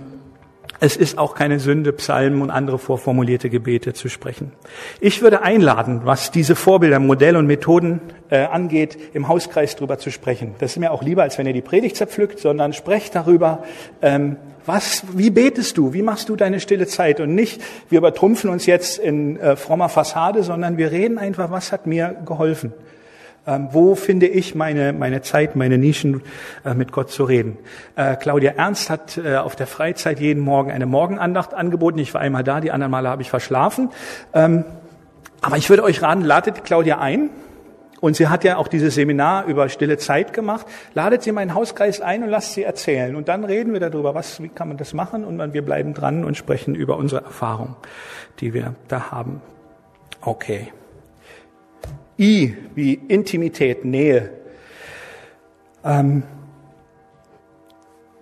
[0.82, 4.52] es ist auch keine Sünde, Psalmen und andere vorformulierte Gebete zu sprechen.
[5.00, 10.12] Ich würde einladen, was diese Vorbilder, Modelle und Methoden äh, angeht, im Hauskreis drüber zu
[10.12, 10.56] sprechen.
[10.60, 13.64] Das ist mir auch lieber, als wenn ihr die Predigt zerpflückt, sondern sprecht darüber,
[14.02, 15.94] ähm, was, wie betest du?
[15.94, 17.20] Wie machst du deine stille Zeit?
[17.20, 21.72] Und nicht, wir übertrumpfen uns jetzt in äh, frommer Fassade, sondern wir reden einfach, was
[21.72, 22.74] hat mir geholfen?
[23.48, 26.22] Ähm, wo finde ich meine, meine Zeit, meine Nischen,
[26.66, 27.58] äh, mit Gott zu reden?
[27.96, 32.00] Äh, Claudia Ernst hat äh, auf der Freizeit jeden Morgen eine Morgenandacht angeboten.
[32.00, 33.90] Ich war einmal da, die anderen Male habe ich verschlafen.
[34.34, 34.66] Ähm,
[35.42, 37.30] aber ich würde euch raten, ladet Claudia ein.
[38.02, 40.66] Und sie hat ja auch dieses Seminar über stille Zeit gemacht.
[40.94, 43.16] Ladet sie in meinen Hauskreis ein und lasst sie erzählen.
[43.16, 45.24] Und dann reden wir darüber, was, wie kann man das machen?
[45.24, 47.76] Und wir bleiben dran und sprechen über unsere Erfahrung,
[48.40, 49.42] die wir da haben.
[50.22, 50.72] Okay.
[52.18, 54.32] I wie Intimität, Nähe.
[55.84, 56.24] Ähm,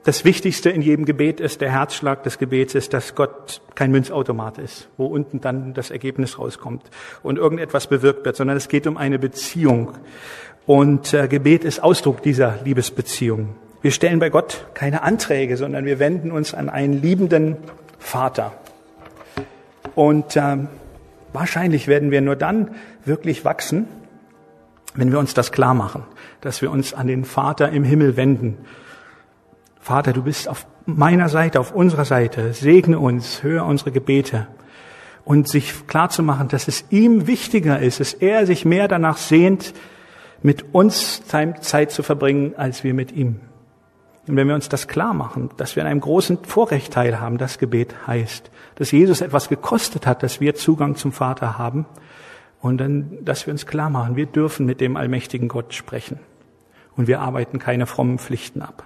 [0.03, 4.57] das Wichtigste in jedem Gebet ist, der Herzschlag des Gebets ist, dass Gott kein Münzautomat
[4.57, 6.83] ist, wo unten dann das Ergebnis rauskommt
[7.21, 9.93] und irgendetwas bewirkt wird, sondern es geht um eine Beziehung.
[10.65, 13.55] Und äh, Gebet ist Ausdruck dieser Liebesbeziehung.
[13.81, 17.57] Wir stellen bei Gott keine Anträge, sondern wir wenden uns an einen liebenden
[17.97, 18.51] Vater.
[19.95, 20.67] Und ähm,
[21.33, 22.71] wahrscheinlich werden wir nur dann
[23.05, 23.87] wirklich wachsen,
[24.95, 26.03] wenn wir uns das klar machen,
[26.41, 28.57] dass wir uns an den Vater im Himmel wenden.
[29.79, 32.53] Vater, du bist auf meiner Seite, auf unserer Seite.
[32.53, 34.47] Segne uns, höre unsere Gebete.
[35.25, 39.17] Und sich klar zu machen, dass es ihm wichtiger ist, dass er sich mehr danach
[39.17, 39.73] sehnt,
[40.41, 43.39] mit uns Zeit zu verbringen, als wir mit ihm.
[44.27, 47.57] Und wenn wir uns das klar machen, dass wir an einem großen Vorrecht teilhaben, das
[47.57, 51.85] Gebet heißt, dass Jesus etwas gekostet hat, dass wir Zugang zum Vater haben,
[52.63, 56.17] und dann, dass wir uns klar machen, wir dürfen mit dem allmächtigen Gott sprechen.
[56.95, 58.85] Und wir arbeiten keine frommen Pflichten ab.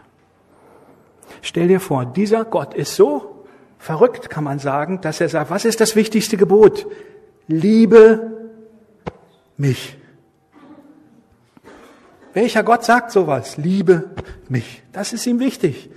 [1.43, 3.45] Stell dir vor, dieser Gott ist so
[3.77, 6.87] verrückt, kann man sagen, dass er sagt, was ist das wichtigste Gebot?
[7.47, 8.31] Liebe
[9.57, 9.95] mich.
[12.37, 13.57] Welcher Gott sagt sowas?
[13.57, 14.11] Liebe
[14.47, 14.83] mich.
[14.91, 15.89] Das ist ihm wichtig.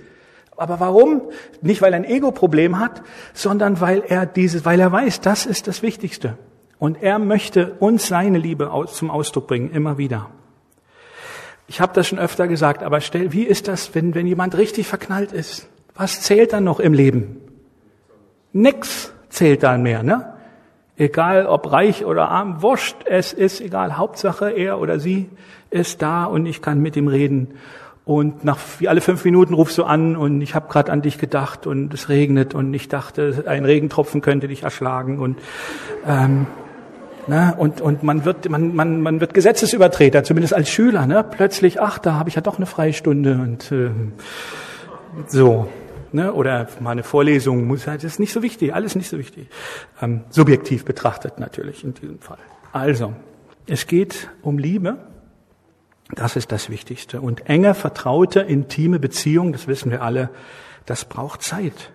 [0.57, 1.21] Aber warum?
[1.61, 3.03] Nicht, weil er ein Ego-Problem hat,
[3.35, 6.39] sondern weil er dieses, weil er weiß, das ist das Wichtigste.
[6.79, 10.31] Und er möchte uns seine Liebe zum Ausdruck bringen, immer wieder.
[11.67, 14.87] Ich habe das schon öfter gesagt, aber stell, wie ist das, wenn, wenn jemand richtig
[14.87, 15.67] verknallt ist?
[15.93, 17.39] Was zählt dann noch im Leben?
[18.51, 20.33] Nix zählt dann mehr, ne?
[20.97, 23.97] Egal ob reich oder arm, wurscht, es ist egal.
[23.97, 25.29] Hauptsache er oder sie
[25.69, 27.55] ist da und ich kann mit ihm reden.
[28.03, 31.17] Und nach wie alle fünf Minuten rufst du an und ich habe gerade an dich
[31.17, 35.37] gedacht und es regnet und ich dachte, ein Regentropfen könnte dich erschlagen und
[36.05, 36.47] ähm,
[37.27, 37.53] Ne?
[37.57, 41.05] Und, und man, wird, man, man, man wird Gesetzesübertreter, zumindest als Schüler.
[41.05, 41.23] Ne?
[41.23, 43.91] Plötzlich, ach, da habe ich ja doch eine Freistunde und äh,
[45.27, 45.67] so.
[46.13, 46.33] Ne?
[46.33, 49.47] Oder mal eine Vorlesung, muss, das ist nicht so wichtig, alles nicht so wichtig.
[50.01, 52.39] Ähm, subjektiv betrachtet natürlich in diesem Fall.
[52.73, 53.13] Also,
[53.67, 54.97] es geht um Liebe.
[56.13, 57.21] Das ist das Wichtigste.
[57.21, 60.29] Und enge, vertraute, intime Beziehung, das wissen wir alle,
[60.85, 61.91] das braucht Zeit.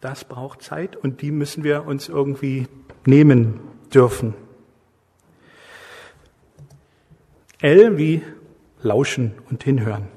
[0.00, 2.68] Das braucht Zeit und die müssen wir uns irgendwie
[3.04, 3.60] nehmen
[3.92, 4.34] dürfen.
[7.60, 8.22] L wie
[8.80, 10.08] lauschen und hinhören.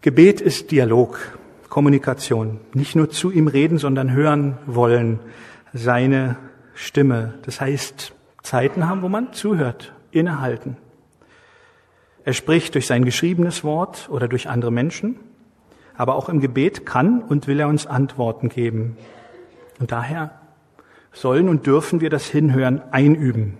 [0.00, 1.37] Gebet ist Dialog,
[1.68, 2.60] Kommunikation.
[2.74, 5.20] Nicht nur zu ihm reden, sondern hören wollen,
[5.72, 6.36] seine
[6.74, 7.34] Stimme.
[7.42, 10.76] Das heißt, Zeiten haben, wo man zuhört, innehalten.
[12.24, 15.16] Er spricht durch sein geschriebenes Wort oder durch andere Menschen,
[15.96, 18.96] aber auch im Gebet kann und will er uns Antworten geben.
[19.80, 20.32] Und daher
[21.12, 23.58] sollen und dürfen wir das Hinhören einüben.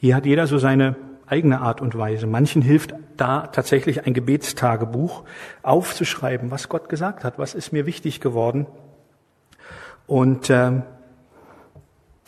[0.00, 0.96] Hier hat jeder so seine
[1.26, 2.26] eigene Art und Weise.
[2.26, 5.24] Manchen hilft da tatsächlich ein Gebetstagebuch
[5.62, 8.66] aufzuschreiben, was Gott gesagt hat, was ist mir wichtig geworden.
[10.06, 10.82] Und äh,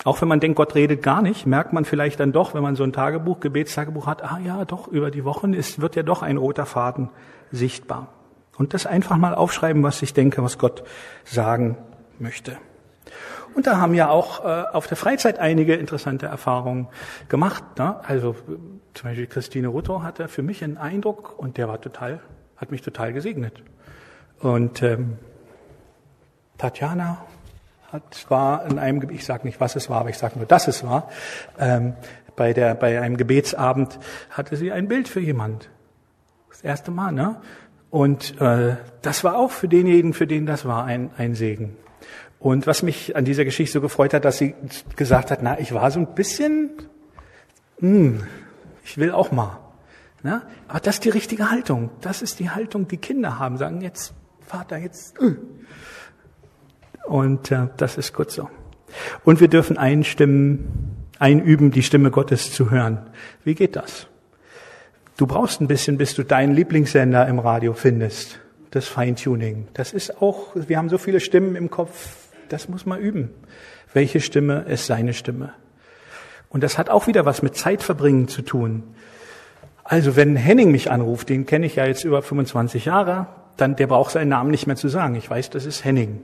[0.04, 2.76] auch wenn man denkt, Gott redet gar nicht, merkt man vielleicht dann doch, wenn man
[2.76, 6.22] so ein Tagebuch, Gebetstagebuch hat, ah ja, doch, über die Wochen ist, wird ja doch
[6.22, 7.10] ein roter Faden
[7.50, 8.08] sichtbar.
[8.56, 10.84] Und das einfach mal aufschreiben, was ich denke, was Gott
[11.24, 11.76] sagen
[12.18, 12.56] möchte.
[13.54, 16.88] Und da haben ja auch äh, auf der Freizeit einige interessante Erfahrungen
[17.28, 17.64] gemacht.
[17.78, 17.96] Ne?
[18.06, 18.36] Also
[18.96, 22.20] zum Beispiel Christine Rutto hatte für mich einen Eindruck und der war total,
[22.56, 23.62] hat mich total gesegnet.
[24.40, 25.18] Und ähm,
[26.58, 27.24] Tatjana
[27.92, 30.68] hat, war in einem, ich sage nicht, was es war, aber ich sage nur, dass
[30.68, 31.10] es war,
[31.58, 31.94] ähm,
[32.36, 33.98] bei, der, bei einem Gebetsabend
[34.30, 35.70] hatte sie ein Bild für jemand.
[36.50, 37.36] Das erste Mal, ne?
[37.90, 41.76] Und äh, das war auch für denjenigen, für den das war, ein, ein Segen.
[42.38, 44.54] Und was mich an dieser Geschichte so gefreut hat, dass sie
[44.96, 46.70] gesagt hat, na, ich war so ein bisschen,
[47.78, 48.22] hm,
[48.86, 49.58] ich will auch mal.
[50.22, 50.42] Na?
[50.68, 51.90] Aber das ist die richtige Haltung.
[52.00, 53.58] Das ist die Haltung, die Kinder haben.
[53.58, 54.14] Sagen jetzt,
[54.46, 55.18] Vater, jetzt.
[55.18, 55.38] Hm.
[57.04, 58.48] Und äh, das ist gut so.
[59.24, 63.10] Und wir dürfen einstimmen, einüben, die Stimme Gottes zu hören.
[63.44, 64.06] Wie geht das?
[65.16, 68.38] Du brauchst ein bisschen, bis du deinen Lieblingssender im Radio findest.
[68.70, 69.66] Das Feintuning.
[69.74, 73.30] Das ist auch, wir haben so viele Stimmen im Kopf, das muss man üben.
[73.92, 75.54] Welche Stimme ist seine Stimme?
[76.48, 78.82] Und das hat auch wieder was mit Zeitverbringen zu tun.
[79.84, 83.86] Also wenn Henning mich anruft, den kenne ich ja jetzt über 25 Jahre, dann der
[83.86, 85.14] braucht seinen Namen nicht mehr zu sagen.
[85.14, 86.22] Ich weiß, das ist Henning.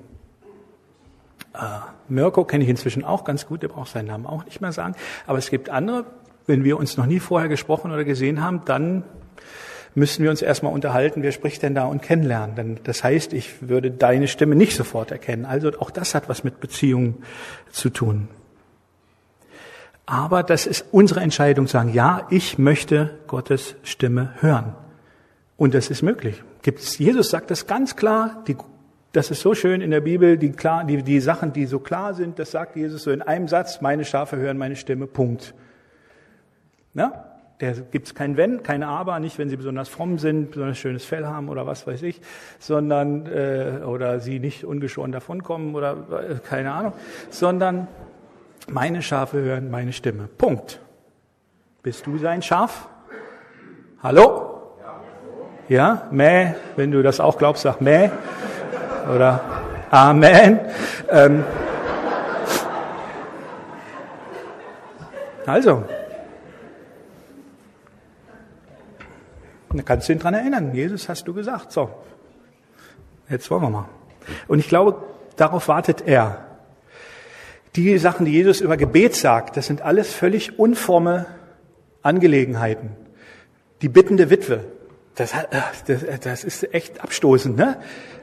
[1.54, 1.58] Äh,
[2.08, 4.94] Mirko kenne ich inzwischen auch ganz gut, der braucht seinen Namen auch nicht mehr sagen.
[5.26, 6.06] Aber es gibt andere,
[6.46, 9.04] wenn wir uns noch nie vorher gesprochen oder gesehen haben, dann
[9.94, 12.56] müssen wir uns erstmal unterhalten, wer spricht denn da und kennenlernen.
[12.56, 15.44] Denn das heißt, ich würde deine Stimme nicht sofort erkennen.
[15.44, 17.22] Also auch das hat was mit Beziehungen
[17.70, 18.28] zu tun.
[20.06, 24.74] Aber das ist unsere Entscheidung, zu sagen, ja, ich möchte Gottes Stimme hören.
[25.56, 26.42] Und das ist möglich.
[26.62, 28.56] Gibt's, Jesus sagt das ganz klar, die,
[29.12, 32.14] das ist so schön in der Bibel, die, klar, die, die Sachen, die so klar
[32.14, 35.54] sind, das sagt Jesus so in einem Satz, meine Schafe hören meine Stimme, Punkt.
[36.94, 37.26] Na?
[37.60, 41.26] Der gibt's kein Wenn, keine Aber, nicht wenn sie besonders fromm sind, besonders schönes Fell
[41.26, 42.20] haben oder was weiß ich,
[42.58, 45.96] sondern äh, oder sie nicht ungeschoren davonkommen oder
[46.28, 46.92] äh, keine Ahnung,
[47.30, 47.86] sondern
[48.68, 50.26] meine Schafe hören meine Stimme.
[50.26, 50.80] Punkt.
[51.82, 52.88] Bist du sein Schaf?
[54.02, 54.76] Hallo?
[55.68, 58.10] Ja, Mäh, wenn du das auch glaubst, sag Mäh.
[59.12, 59.40] Oder
[59.90, 60.60] Amen.
[61.10, 61.44] Ähm,
[65.46, 65.84] also,
[69.74, 70.74] Da kannst du ihn dran erinnern.
[70.74, 71.72] Jesus hast du gesagt.
[71.72, 71.90] So.
[73.28, 73.88] Jetzt wollen wir mal.
[74.48, 75.02] Und ich glaube,
[75.36, 76.44] darauf wartet er.
[77.76, 81.26] Die Sachen, die Jesus über Gebet sagt, das sind alles völlig unforme
[82.02, 82.90] Angelegenheiten.
[83.80, 84.64] Die bittende Witwe,
[85.14, 85.32] das,
[85.86, 87.78] das, das ist echt abstoßend, ne?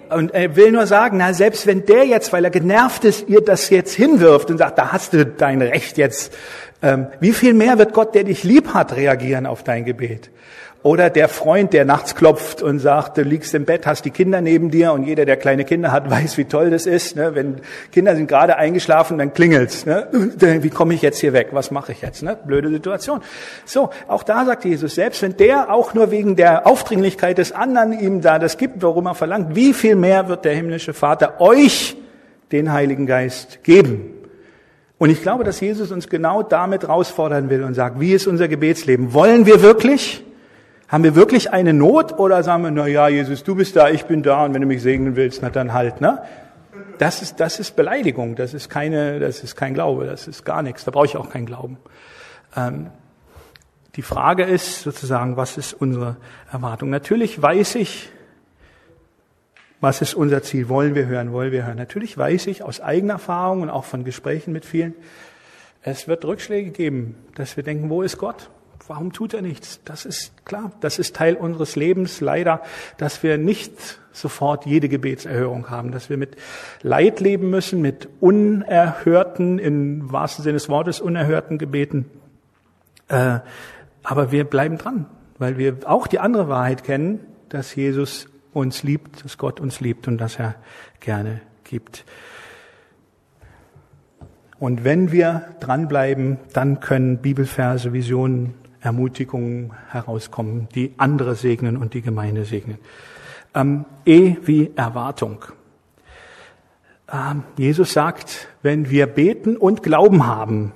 [0.09, 3.41] Und er will nur sagen, na, selbst wenn der jetzt, weil er genervt ist, ihr
[3.41, 6.33] das jetzt hinwirft und sagt, da hast du dein Recht jetzt,
[6.81, 10.31] ähm, wie viel mehr wird Gott, der dich lieb hat, reagieren auf dein Gebet?
[10.81, 14.39] Oder der Freund, der nachts klopft und sagt, du liegst im Bett, hast die Kinder
[14.39, 17.17] neben dir und jeder, der kleine Kinder hat, weiß, wie toll das ist.
[17.17, 17.35] Ne?
[17.35, 17.57] Wenn
[17.91, 19.85] Kinder sind gerade eingeschlafen, dann klingelt's.
[19.85, 20.07] Ne?
[20.61, 21.49] Wie komme ich jetzt hier weg?
[21.51, 22.23] Was mache ich jetzt?
[22.23, 22.37] Ne?
[22.45, 23.19] Blöde Situation.
[23.65, 27.99] So, auch da sagt Jesus, selbst wenn der auch nur wegen der Aufdringlichkeit des anderen
[27.99, 31.97] ihm da das gibt, warum er verlangt, wie viel mehr wird der himmlische Vater euch
[32.53, 34.13] den Heiligen Geist geben?
[34.97, 38.47] Und ich glaube, dass Jesus uns genau damit herausfordern will und sagt, wie ist unser
[38.47, 39.13] Gebetsleben?
[39.13, 40.23] Wollen wir wirklich?
[40.89, 44.05] Haben wir wirklich eine Not oder sagen wir, na ja, Jesus, du bist da, ich
[44.05, 46.23] bin da und wenn du mich segnen willst, na dann halt, ne?
[46.97, 50.63] Das ist, das ist Beleidigung, das ist keine, das ist kein Glaube, das ist gar
[50.63, 51.77] nichts, da brauche ich auch keinen Glauben.
[52.57, 52.89] Ähm,
[53.95, 56.17] die Frage ist sozusagen, was ist unsere
[56.51, 56.89] Erwartung?
[56.89, 58.09] Natürlich weiß ich,
[59.81, 60.69] was ist unser Ziel?
[60.69, 61.31] Wollen wir hören?
[61.31, 61.77] Wollen wir hören?
[61.77, 64.95] Natürlich weiß ich aus eigener Erfahrung und auch von Gesprächen mit vielen,
[65.83, 68.49] es wird Rückschläge geben, dass wir denken, wo ist Gott?
[68.87, 69.81] Warum tut er nichts?
[69.85, 72.61] Das ist klar, das ist Teil unseres Lebens leider,
[72.97, 76.35] dass wir nicht sofort jede Gebetserhörung haben, dass wir mit
[76.81, 82.05] Leid leben müssen, mit unerhörten, im wahrsten Sinne des Wortes unerhörten Gebeten.
[83.07, 83.39] Äh,
[84.03, 85.05] aber wir bleiben dran,
[85.37, 90.07] weil wir auch die andere Wahrheit kennen, dass Jesus uns liebt, dass Gott uns liebt
[90.07, 90.55] und dass er
[90.99, 92.05] gerne gibt.
[94.59, 102.01] Und wenn wir dranbleiben, dann können Bibelverse, Visionen Ermutigungen herauskommen, die andere segnen und die
[102.01, 102.77] Gemeinde segnen.
[103.53, 105.45] Ähm, e wie Erwartung.
[107.11, 110.71] Ähm, Jesus sagt, wenn wir beten und Glauben haben,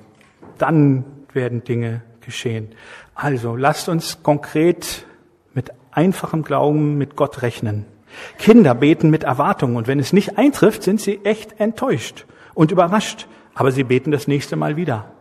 [0.57, 2.69] dann werden Dinge geschehen.
[3.15, 5.05] Also lasst uns konkret
[5.53, 7.85] mit einfachem Glauben mit Gott rechnen.
[8.37, 13.27] Kinder beten mit Erwartung und wenn es nicht eintrifft, sind sie echt enttäuscht und überrascht,
[13.55, 15.12] aber sie beten das nächste Mal wieder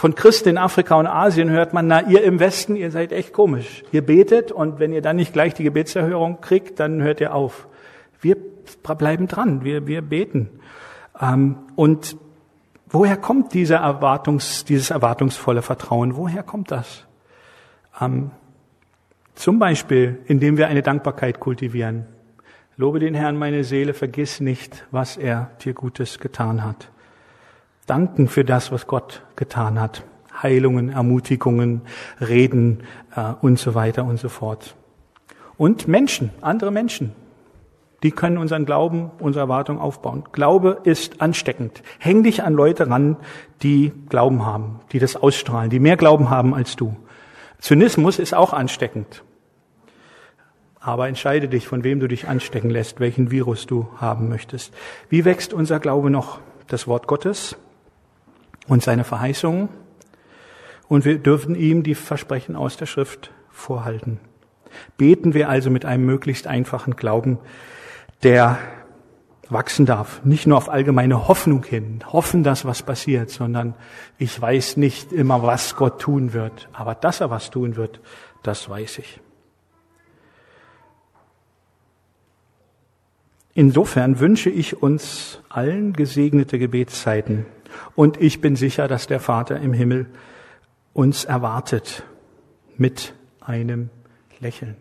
[0.00, 3.34] Von Christen in Afrika und Asien hört man, na, ihr im Westen, ihr seid echt
[3.34, 3.82] komisch.
[3.92, 7.68] Ihr betet und wenn ihr dann nicht gleich die Gebetserhörung kriegt, dann hört ihr auf.
[8.18, 8.38] Wir
[8.96, 10.48] bleiben dran, wir, wir beten.
[11.20, 12.16] Ähm, und
[12.88, 16.16] woher kommt dieser Erwartungs, dieses erwartungsvolle Vertrauen?
[16.16, 17.04] Woher kommt das?
[18.00, 18.30] Ähm,
[19.34, 22.06] zum Beispiel, indem wir eine Dankbarkeit kultivieren.
[22.78, 26.88] Lobe den Herrn, meine Seele, vergiss nicht, was er dir Gutes getan hat
[27.90, 30.04] danken für das, was Gott getan hat.
[30.42, 31.82] Heilungen, Ermutigungen,
[32.20, 34.76] Reden äh, und so weiter und so fort.
[35.56, 37.12] Und Menschen, andere Menschen,
[38.02, 40.24] die können unseren Glauben, unsere Erwartung aufbauen.
[40.32, 41.82] Glaube ist ansteckend.
[41.98, 43.16] Häng dich an Leute ran,
[43.62, 46.96] die Glauben haben, die das ausstrahlen, die mehr Glauben haben als du.
[47.58, 49.22] Zynismus ist auch ansteckend.
[50.80, 54.72] Aber entscheide dich, von wem du dich anstecken lässt, welchen Virus du haben möchtest.
[55.10, 56.40] Wie wächst unser Glaube noch?
[56.68, 57.56] Das Wort Gottes,
[58.68, 59.68] und seine Verheißungen.
[60.88, 64.18] Und wir dürfen ihm die Versprechen aus der Schrift vorhalten.
[64.96, 67.38] Beten wir also mit einem möglichst einfachen Glauben,
[68.22, 68.58] der
[69.48, 70.24] wachsen darf.
[70.24, 73.74] Nicht nur auf allgemeine Hoffnung hin, hoffen, dass was passiert, sondern
[74.18, 76.68] ich weiß nicht immer, was Gott tun wird.
[76.72, 78.00] Aber dass er was tun wird,
[78.42, 79.20] das weiß ich.
[83.52, 87.46] Insofern wünsche ich uns allen gesegnete Gebetszeiten
[87.94, 90.06] und ich bin sicher, dass der Vater im Himmel
[90.92, 92.02] uns erwartet
[92.76, 93.90] mit einem
[94.40, 94.76] Lächeln.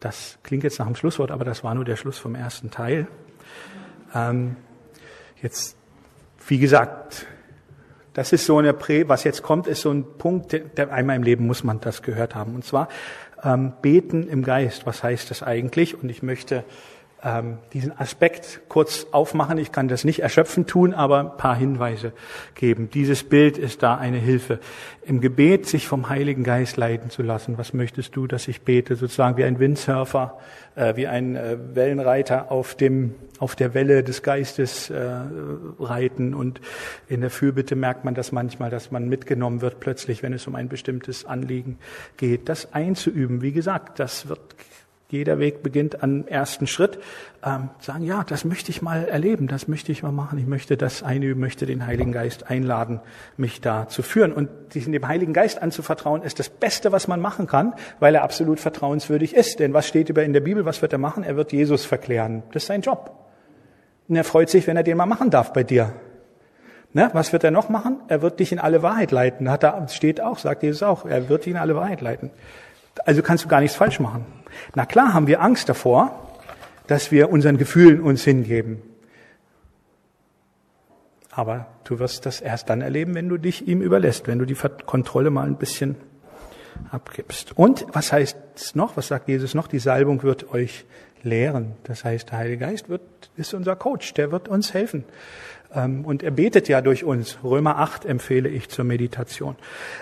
[0.00, 3.08] Das klingt jetzt nach dem Schlusswort, aber das war nur der Schluss vom ersten Teil.
[4.14, 4.56] Ähm,
[5.42, 5.76] jetzt,
[6.46, 7.26] wie gesagt,
[8.14, 11.22] das ist so eine Prä, was jetzt kommt, ist so ein Punkt, der einmal im
[11.22, 12.54] Leben muss man das gehört haben.
[12.54, 12.88] Und zwar
[13.42, 14.86] ähm, beten im Geist.
[14.86, 16.00] Was heißt das eigentlich?
[16.00, 16.64] Und ich möchte
[17.22, 19.58] ähm, diesen Aspekt kurz aufmachen.
[19.58, 22.12] Ich kann das nicht erschöpfend tun, aber ein paar Hinweise
[22.54, 22.90] geben.
[22.90, 24.60] Dieses Bild ist da eine Hilfe.
[25.02, 27.58] Im Gebet sich vom Heiligen Geist leiten zu lassen.
[27.58, 28.96] Was möchtest du, dass ich bete?
[28.96, 30.38] Sozusagen wie ein Windsurfer,
[30.74, 35.00] äh, wie ein äh, Wellenreiter auf dem auf der Welle des Geistes äh,
[35.78, 36.60] reiten und
[37.06, 40.56] in der Fürbitte merkt man das manchmal, dass man mitgenommen wird plötzlich, wenn es um
[40.56, 41.78] ein bestimmtes Anliegen
[42.16, 42.48] geht.
[42.48, 44.40] Das einzuüben, wie gesagt, das wird
[45.10, 46.98] jeder Weg beginnt am ersten Schritt.
[47.42, 50.38] Ähm, sagen, ja, das möchte ich mal erleben, das möchte ich mal machen.
[50.38, 53.00] Ich möchte das einüben, möchte den Heiligen Geist einladen,
[53.38, 54.34] mich da zu führen.
[54.34, 58.22] Und sich dem Heiligen Geist anzuvertrauen, ist das Beste, was man machen kann, weil er
[58.22, 59.60] absolut vertrauenswürdig ist.
[59.60, 60.66] Denn was steht über in der Bibel?
[60.66, 61.24] Was wird er machen?
[61.24, 62.42] Er wird Jesus verklären.
[62.52, 63.10] Das ist sein Job.
[64.08, 65.94] Und er freut sich, wenn er den mal machen darf bei dir.
[66.92, 67.08] Ne?
[67.14, 68.00] Was wird er noch machen?
[68.08, 69.50] Er wird dich in alle Wahrheit leiten.
[69.50, 71.06] Hat er, steht auch, sagt Jesus auch.
[71.06, 72.30] Er wird dich in alle Wahrheit leiten.
[73.06, 74.26] Also kannst du gar nichts falsch machen.
[74.74, 76.28] Na klar haben wir Angst davor,
[76.86, 78.82] dass wir unseren Gefühlen uns hingeben.
[81.30, 84.56] Aber du wirst das erst dann erleben, wenn du dich ihm überlässt, wenn du die
[84.86, 85.96] Kontrolle mal ein bisschen
[86.90, 87.56] abgibst.
[87.56, 88.96] Und was heißt es noch?
[88.96, 89.68] Was sagt Jesus noch?
[89.68, 90.84] Die Salbung wird euch
[91.22, 91.72] lehren.
[91.84, 93.02] Das heißt, der Heilige Geist wird,
[93.36, 95.04] ist unser Coach, der wird uns helfen.
[95.74, 97.38] Ähm, und er betet ja durch uns.
[97.44, 99.56] Römer 8 empfehle ich zur Meditation.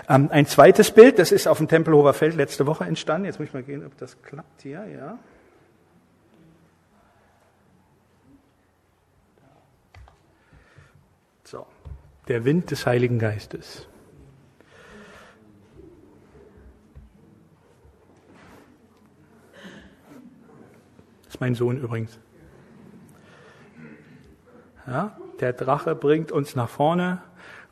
[0.07, 3.25] Ähm, ein zweites Bild, das ist auf dem Tempelhofer Feld letzte Woche entstanden.
[3.25, 5.19] Jetzt muss ich mal gehen, ob das klappt hier, ja.
[11.43, 11.65] So.
[12.29, 13.87] Der Wind des Heiligen Geistes.
[21.23, 22.17] Das ist mein Sohn übrigens.
[24.85, 27.21] Ja, der Drache bringt uns nach vorne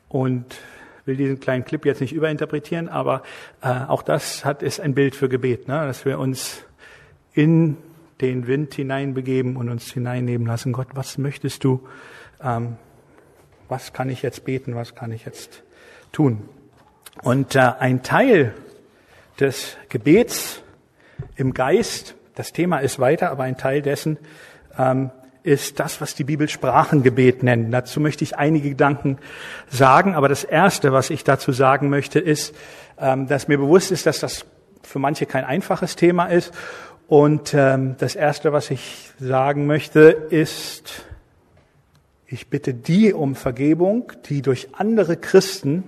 [0.08, 0.56] und
[1.04, 3.22] will diesen kleinen Clip jetzt nicht überinterpretieren, aber
[3.62, 5.86] äh, auch das hat ist ein Bild für Gebet, ne?
[5.86, 6.64] dass wir uns
[7.32, 7.76] in
[8.20, 10.72] den Wind hineinbegeben und uns hineinnehmen lassen.
[10.72, 11.86] Gott, was möchtest du?
[12.42, 12.76] Ähm,
[13.68, 14.74] was kann ich jetzt beten?
[14.74, 15.62] Was kann ich jetzt
[16.12, 16.48] tun?
[17.22, 18.54] Und äh, ein Teil
[19.38, 20.62] des Gebets
[21.36, 24.18] im Geist, das Thema ist weiter, aber ein Teil dessen
[24.78, 25.10] ähm,
[25.46, 27.72] ist das, was die Bibel Sprachengebet nennt.
[27.72, 29.18] Dazu möchte ich einige Gedanken
[29.68, 32.52] sagen, aber das Erste, was ich dazu sagen möchte, ist,
[32.98, 34.44] ähm, dass mir bewusst ist, dass das
[34.82, 36.52] für manche kein einfaches Thema ist.
[37.06, 41.06] Und ähm, das Erste, was ich sagen möchte, ist,
[42.26, 45.84] ich bitte die um Vergebung, die durch andere Christen,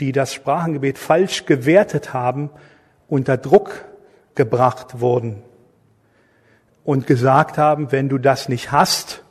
[0.00, 2.50] die das Sprachengebet falsch gewertet haben,
[3.08, 3.86] unter Druck
[4.34, 5.42] gebracht wurden
[6.84, 9.22] und gesagt haben, wenn du das nicht hast,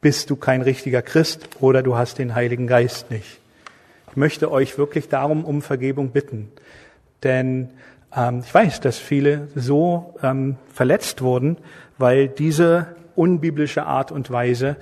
[0.00, 3.40] bist du kein richtiger Christ oder du hast den Heiligen Geist nicht.
[4.10, 6.52] Ich möchte euch wirklich darum um Vergebung bitten,
[7.22, 7.70] denn
[8.14, 11.56] ähm, ich weiß, dass viele so ähm, verletzt wurden,
[11.98, 14.76] weil diese unbiblische Art und Weise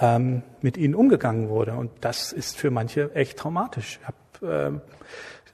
[0.00, 1.74] ähm, mit ihnen umgegangen wurde.
[1.74, 4.00] Und das ist für manche echt traumatisch.
[4.00, 4.72] Ich hab, äh,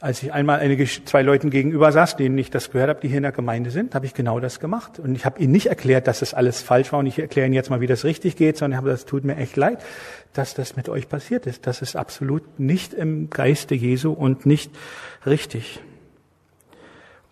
[0.00, 3.18] als ich einmal eine, zwei Leuten gegenüber saß, denen ich das gehört habe, die hier
[3.18, 4.98] in der Gemeinde sind, habe ich genau das gemacht.
[4.98, 7.54] Und ich habe ihnen nicht erklärt, dass das alles falsch war und ich erkläre ihnen
[7.54, 9.78] jetzt mal, wie das richtig geht, sondern ich habe das tut mir echt leid,
[10.32, 11.66] dass das mit euch passiert ist.
[11.66, 14.70] Das ist absolut nicht im Geiste Jesu und nicht
[15.26, 15.80] richtig.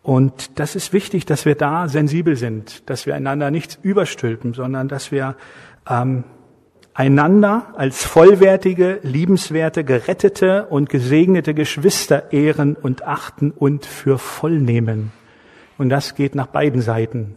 [0.02, 4.88] Und das ist wichtig, dass wir da sensibel sind, dass wir einander nichts überstülpen, sondern
[4.88, 5.36] dass wir
[5.88, 6.24] ähm,
[6.98, 15.12] einander als vollwertige, liebenswerte, gerettete und gesegnete Geschwister ehren und achten und für voll nehmen.
[15.78, 17.36] Und das geht nach beiden Seiten.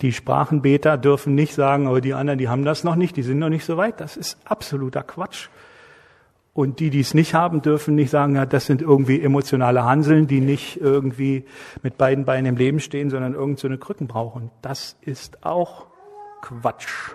[0.00, 3.38] Die Sprachenbeter dürfen nicht sagen, aber die anderen, die haben das noch nicht, die sind
[3.38, 4.00] noch nicht so weit.
[4.00, 5.48] Das ist absoluter Quatsch.
[6.54, 10.26] Und die, die es nicht haben, dürfen nicht sagen, ja, das sind irgendwie emotionale Hanseln,
[10.26, 11.44] die nicht irgendwie
[11.84, 14.50] mit beiden Beinen im Leben stehen, sondern irgend so eine Krücken brauchen.
[14.60, 15.86] Das ist auch
[16.42, 17.14] Quatsch.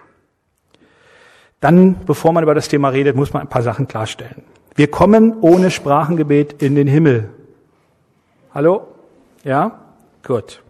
[1.59, 4.43] Dann, bevor man über das Thema redet, muss man ein paar Sachen klarstellen.
[4.75, 7.29] Wir kommen ohne Sprachengebet in den Himmel.
[8.53, 8.87] Hallo?
[9.43, 9.81] Ja?
[10.25, 10.61] Gut.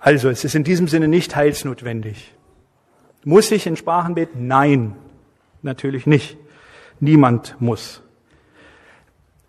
[0.00, 2.34] Also, es ist in diesem Sinne nicht heilsnotwendig.
[3.24, 4.46] Muss ich in Sprachen beten?
[4.46, 4.96] Nein,
[5.62, 6.38] natürlich nicht.
[6.98, 8.02] Niemand muss.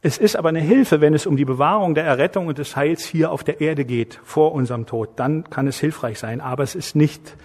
[0.03, 3.05] Es ist aber eine Hilfe, wenn es um die Bewahrung der Errettung und des Heils
[3.05, 5.11] hier auf der Erde geht, vor unserem Tod.
[5.15, 6.41] Dann kann es hilfreich sein.
[6.41, 7.35] Aber es ist nicht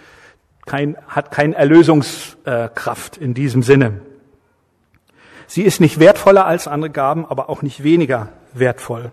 [0.67, 4.01] kein, hat keine Erlösungskraft in diesem Sinne.
[5.47, 9.13] Sie ist nicht wertvoller als andere Gaben, aber auch nicht weniger wertvoll.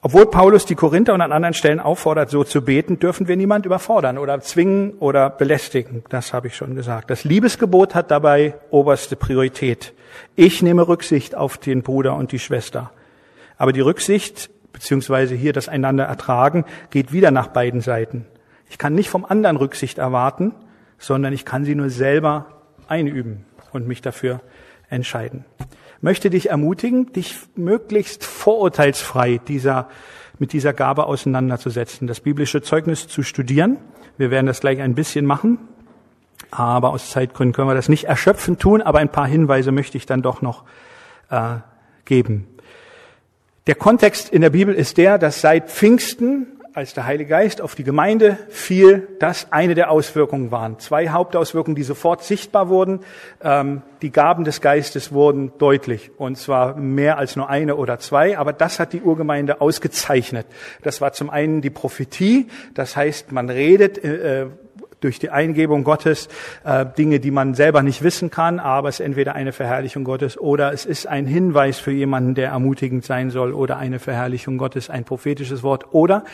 [0.00, 3.64] Obwohl Paulus die Korinther und an anderen Stellen auffordert, so zu beten, dürfen wir niemand
[3.64, 6.04] überfordern oder zwingen oder belästigen.
[6.10, 7.08] Das habe ich schon gesagt.
[7.08, 9.94] Das Liebesgebot hat dabei oberste Priorität.
[10.36, 12.90] Ich nehme Rücksicht auf den Bruder und die Schwester.
[13.56, 18.26] Aber die Rücksicht, beziehungsweise hier das einander ertragen, geht wieder nach beiden Seiten.
[18.74, 20.52] Ich kann nicht vom anderen Rücksicht erwarten,
[20.98, 22.46] sondern ich kann sie nur selber
[22.88, 24.40] einüben und mich dafür
[24.88, 25.44] entscheiden.
[25.60, 29.88] Ich möchte dich ermutigen, dich möglichst vorurteilsfrei dieser,
[30.40, 33.76] mit dieser Gabe auseinanderzusetzen, das biblische Zeugnis zu studieren.
[34.18, 35.60] Wir werden das gleich ein bisschen machen,
[36.50, 40.06] aber aus Zeitgründen können wir das nicht erschöpfend tun, aber ein paar Hinweise möchte ich
[40.06, 40.64] dann doch noch
[41.30, 41.58] äh,
[42.06, 42.48] geben.
[43.68, 47.76] Der Kontext in der Bibel ist der, dass seit Pfingsten als der Heilige Geist auf
[47.76, 50.80] die Gemeinde fiel, das eine der Auswirkungen waren.
[50.80, 53.00] Zwei Hauptauswirkungen, die sofort sichtbar wurden.
[53.40, 58.36] Ähm, die Gaben des Geistes wurden deutlich, und zwar mehr als nur eine oder zwei,
[58.36, 60.46] aber das hat die Urgemeinde ausgezeichnet.
[60.82, 64.46] Das war zum einen die Prophetie, das heißt, man redet äh,
[65.04, 66.28] durch die Eingebung Gottes
[66.64, 70.38] äh, Dinge, die man selber nicht wissen kann, aber es ist entweder eine Verherrlichung Gottes
[70.38, 74.88] oder es ist ein Hinweis für jemanden, der ermutigend sein soll oder eine Verherrlichung Gottes,
[74.88, 76.24] ein prophetisches Wort oder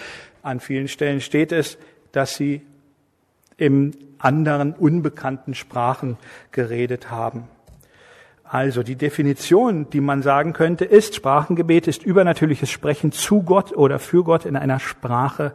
[0.43, 1.79] an vielen Stellen steht es,
[2.13, 2.63] dass sie
[3.57, 6.17] im anderen unbekannten Sprachen
[6.51, 7.45] geredet haben.
[8.45, 14.01] Also die Definition, die man sagen könnte, ist, Sprachengebet ist übernatürliches Sprechen zu Gott oder
[14.01, 15.53] für Gott in einer Sprache,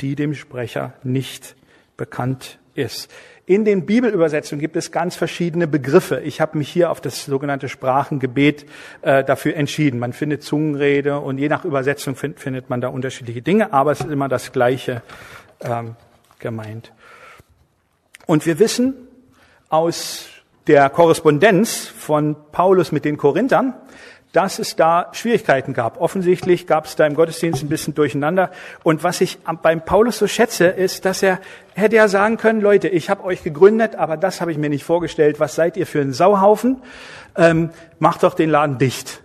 [0.00, 1.56] die dem Sprecher nicht
[1.98, 3.12] bekannt ist.
[3.48, 6.20] In den Bibelübersetzungen gibt es ganz verschiedene Begriffe.
[6.20, 8.66] Ich habe mich hier auf das sogenannte Sprachengebet
[9.00, 9.98] äh, dafür entschieden.
[9.98, 14.00] Man findet Zungenrede und je nach Übersetzung find, findet man da unterschiedliche Dinge, aber es
[14.00, 15.00] ist immer das Gleiche
[15.62, 15.96] ähm,
[16.38, 16.92] gemeint.
[18.26, 18.92] Und wir wissen
[19.70, 20.26] aus
[20.66, 23.72] der Korrespondenz von Paulus mit den Korinthern,
[24.32, 26.00] dass es da Schwierigkeiten gab.
[26.00, 28.50] Offensichtlich gab es da im Gottesdienst ein bisschen Durcheinander.
[28.82, 31.40] Und was ich beim Paulus so schätze, ist, dass er
[31.74, 34.84] hätte ja sagen können, Leute, ich habe euch gegründet, aber das habe ich mir nicht
[34.84, 35.40] vorgestellt.
[35.40, 36.82] Was seid ihr für ein Sauhaufen?
[37.36, 39.22] Ähm, macht doch den Laden dicht.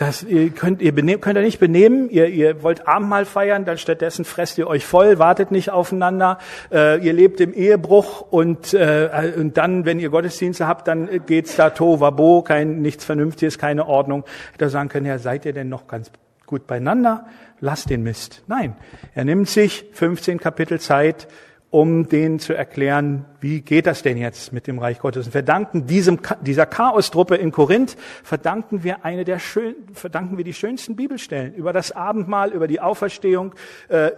[0.00, 2.08] Das ihr könnt ihr benehm, könnt ihr nicht benehmen.
[2.08, 6.38] Ihr, ihr wollt Abendmahl feiern, dann stattdessen fresst ihr euch voll, wartet nicht aufeinander.
[6.72, 11.54] Äh, ihr lebt im Ehebruch und, äh, und dann, wenn ihr Gottesdienste habt, dann geht's
[11.54, 14.24] da to wabo, kein nichts Vernünftiges, keine Ordnung.
[14.56, 16.10] Da sagen können, ja, seid ihr denn noch ganz
[16.46, 17.26] gut beieinander?
[17.60, 18.42] Lasst den Mist.
[18.46, 18.76] Nein,
[19.14, 21.28] er nimmt sich 15 Kapitel Zeit
[21.70, 25.26] um denen zu erklären, wie geht das denn jetzt mit dem Reich Gottes.
[25.26, 30.52] Und verdanken diesem, dieser Chaostruppe in Korinth, verdanken wir eine der schön, verdanken wir die
[30.52, 33.54] schönsten Bibelstellen über das Abendmahl, über die Auferstehung,
[33.88, 34.10] äh,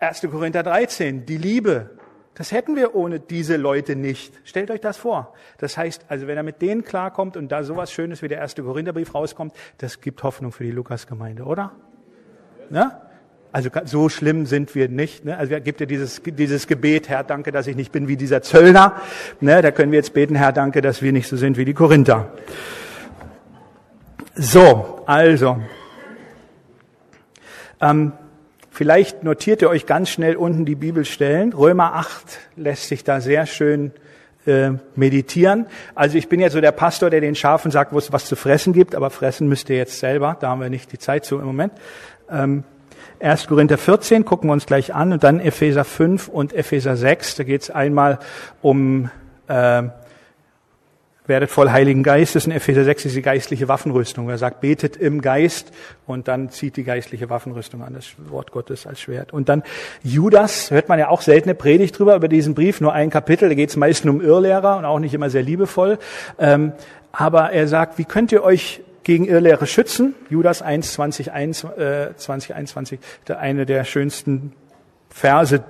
[0.00, 0.22] 1.
[0.30, 1.90] Korinther 13, die Liebe.
[2.34, 4.40] Das hätten wir ohne diese Leute nicht.
[4.44, 5.34] Stellt euch das vor.
[5.58, 8.62] Das heißt, also wenn er mit denen klarkommt und da sowas Schönes wie der erste
[8.62, 11.72] Korintherbrief rauskommt, das gibt Hoffnung für die Lukasgemeinde, oder?
[12.70, 13.02] Ja?
[13.54, 15.24] Also so schlimm sind wir nicht.
[15.24, 15.38] Ne?
[15.38, 18.96] Also gibt ja dieses, dieses Gebet, Herr, danke, dass ich nicht bin wie dieser Zöllner.
[19.40, 19.62] Ne?
[19.62, 22.32] Da können wir jetzt beten, Herr, danke, dass wir nicht so sind wie die Korinther.
[24.34, 25.62] So, also.
[27.80, 28.10] Ähm,
[28.72, 31.52] Vielleicht notiert ihr euch ganz schnell unten die Bibelstellen.
[31.52, 33.92] Römer 8 lässt sich da sehr schön
[34.46, 35.66] äh, meditieren.
[35.94, 38.34] Also ich bin ja so der Pastor, der den Schafen sagt, wo es was zu
[38.34, 40.36] fressen gibt, aber fressen müsst ihr jetzt selber.
[40.40, 41.72] Da haben wir nicht die Zeit zu im Moment.
[42.28, 42.64] Ähm,
[43.24, 43.46] 1.
[43.46, 47.36] Korinther 14 gucken wir uns gleich an und dann Epheser 5 und Epheser 6.
[47.36, 48.18] Da geht es einmal
[48.60, 49.10] um
[49.48, 49.84] äh,
[51.26, 52.44] werdet voll Heiligen Geistes.
[52.44, 54.28] In Epheser 6 ist die geistliche Waffenrüstung.
[54.28, 55.72] Er sagt, betet im Geist
[56.06, 59.32] und dann zieht die geistliche Waffenrüstung an, das Wort Gottes als Schwert.
[59.32, 59.62] Und dann
[60.02, 63.54] Judas, hört man ja auch seltene Predigt drüber, über diesen Brief, nur ein Kapitel, da
[63.54, 65.98] geht es meistens um Irrlehrer und auch nicht immer sehr liebevoll.
[66.38, 66.72] Ähm,
[67.10, 70.14] aber er sagt, wie könnt ihr euch gegen Irrlehre schützen?
[70.30, 74.52] Judas 1, 20, 1, äh, 20, 21, der eine der schönsten
[75.10, 75.62] Verse,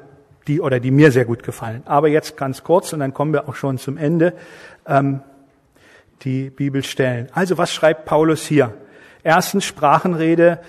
[0.47, 1.82] die oder die mir sehr gut gefallen.
[1.85, 4.35] Aber jetzt ganz kurz und dann kommen wir auch schon zum Ende.
[4.87, 5.20] Ähm,
[6.22, 7.28] die Bibelstellen.
[7.32, 8.74] Also was schreibt Paulus hier?
[9.22, 10.61] Erstens Sprachenrede.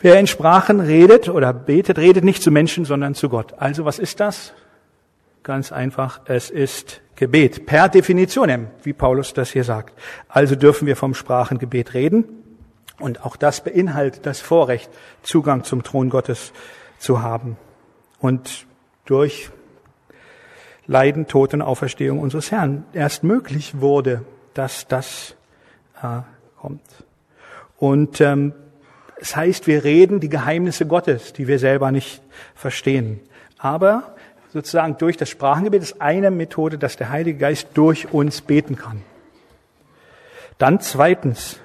[0.00, 3.54] Wer in Sprachen redet oder betet, redet nicht zu Menschen, sondern zu Gott.
[3.58, 4.52] Also was ist das?
[5.46, 7.66] Ganz einfach, es ist Gebet.
[7.66, 9.96] Per Definition, wie Paulus das hier sagt.
[10.26, 12.24] Also dürfen wir vom Sprachengebet reden.
[12.98, 14.90] Und auch das beinhaltet das Vorrecht,
[15.22, 16.52] Zugang zum Thron Gottes
[16.98, 17.56] zu haben.
[18.18, 18.66] Und
[19.04, 19.50] durch
[20.88, 25.36] Leiden, Tod und Auferstehung unseres Herrn erst möglich wurde, dass das
[26.02, 26.22] äh,
[26.60, 26.82] kommt.
[27.76, 28.52] Und ähm,
[29.14, 32.20] es heißt, wir reden die Geheimnisse Gottes, die wir selber nicht
[32.56, 33.20] verstehen.
[33.58, 34.15] Aber
[34.56, 39.02] sozusagen durch das Sprachengebet ist eine Methode, dass der Heilige Geist durch uns beten kann.
[40.58, 41.60] Dann zweitens,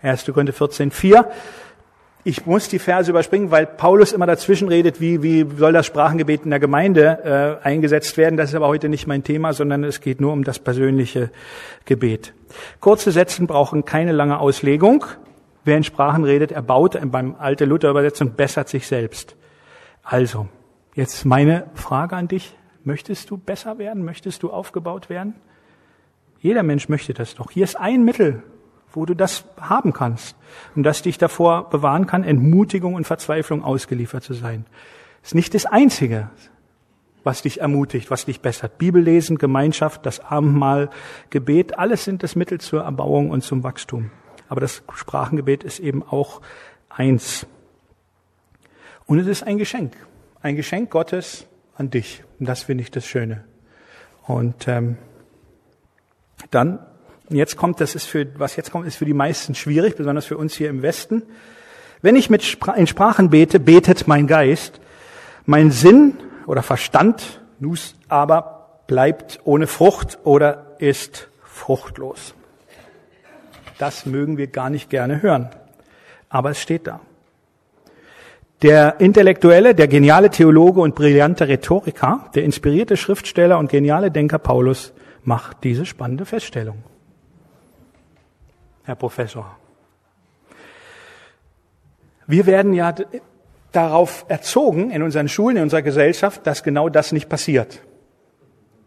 [0.00, 0.24] 1.
[0.24, 1.30] Korinther 14, 4,
[2.24, 6.44] ich muss die Verse überspringen, weil Paulus immer dazwischen redet, wie, wie soll das Sprachengebet
[6.44, 8.36] in der Gemeinde äh, eingesetzt werden.
[8.36, 11.30] Das ist aber heute nicht mein Thema, sondern es geht nur um das persönliche
[11.84, 12.32] Gebet.
[12.80, 15.04] Kurze Sätze brauchen keine lange Auslegung.
[15.64, 19.36] Wer in Sprachen redet, er baut beim alte Luther-Übersetzung bessert sich selbst.
[20.02, 20.48] Also,
[20.94, 22.56] jetzt meine Frage an dich.
[22.84, 24.04] Möchtest du besser werden?
[24.04, 25.34] Möchtest du aufgebaut werden?
[26.40, 27.50] Jeder Mensch möchte das doch.
[27.50, 28.42] Hier ist ein Mittel,
[28.92, 30.36] wo du das haben kannst
[30.74, 34.66] und das dich davor bewahren kann, Entmutigung und Verzweiflung ausgeliefert zu sein.
[35.22, 36.30] Ist nicht das Einzige,
[37.22, 38.78] was dich ermutigt, was dich bessert.
[38.78, 40.90] Bibellesen, Gemeinschaft, das Abendmahl,
[41.30, 44.10] Gebet, alles sind das Mittel zur Erbauung und zum Wachstum.
[44.48, 46.40] Aber das Sprachengebet ist eben auch
[46.88, 47.46] eins.
[49.06, 49.96] Und es ist ein Geschenk,
[50.42, 52.22] ein Geschenk Gottes an dich.
[52.38, 53.44] Und das finde ich das Schöne.
[54.26, 54.98] Und ähm,
[56.50, 56.80] dann
[57.30, 60.36] jetzt kommt, das ist für, was jetzt kommt, ist für die meisten schwierig, besonders für
[60.36, 61.22] uns hier im Westen.
[62.02, 64.80] Wenn ich mit Spra in Sprachen bete, betet mein Geist.
[65.44, 66.14] Mein Sinn
[66.46, 72.34] oder Verstand, nus aber, bleibt ohne Frucht oder ist fruchtlos.
[73.78, 75.50] Das mögen wir gar nicht gerne hören.
[76.28, 77.00] Aber es steht da.
[78.62, 84.92] Der intellektuelle, der geniale Theologe und brillante Rhetoriker, der inspirierte Schriftsteller und geniale Denker Paulus
[85.24, 86.84] macht diese spannende Feststellung.
[88.84, 89.56] Herr Professor.
[92.28, 92.94] Wir werden ja
[93.72, 97.82] darauf erzogen in unseren Schulen, in unserer Gesellschaft, dass genau das nicht passiert.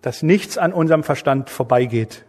[0.01, 2.23] Dass nichts an unserem Verstand vorbeigeht.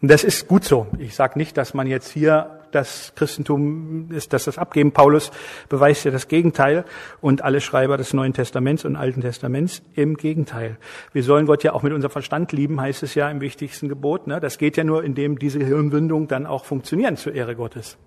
[0.00, 0.86] Und das ist gut so.
[0.98, 4.92] Ich sage nicht, dass man jetzt hier das Christentum ist, dass das abgeben.
[4.92, 5.30] Paulus
[5.68, 6.84] beweist ja das Gegenteil
[7.20, 10.76] und alle Schreiber des Neuen Testaments und Alten Testaments im Gegenteil.
[11.12, 14.26] Wir sollen Gott ja auch mit unserem Verstand lieben, heißt es ja im wichtigsten Gebot.
[14.26, 14.40] Ne?
[14.40, 17.98] Das geht ja nur, indem diese Hirnwindungen dann auch funktionieren zur Ehre Gottes.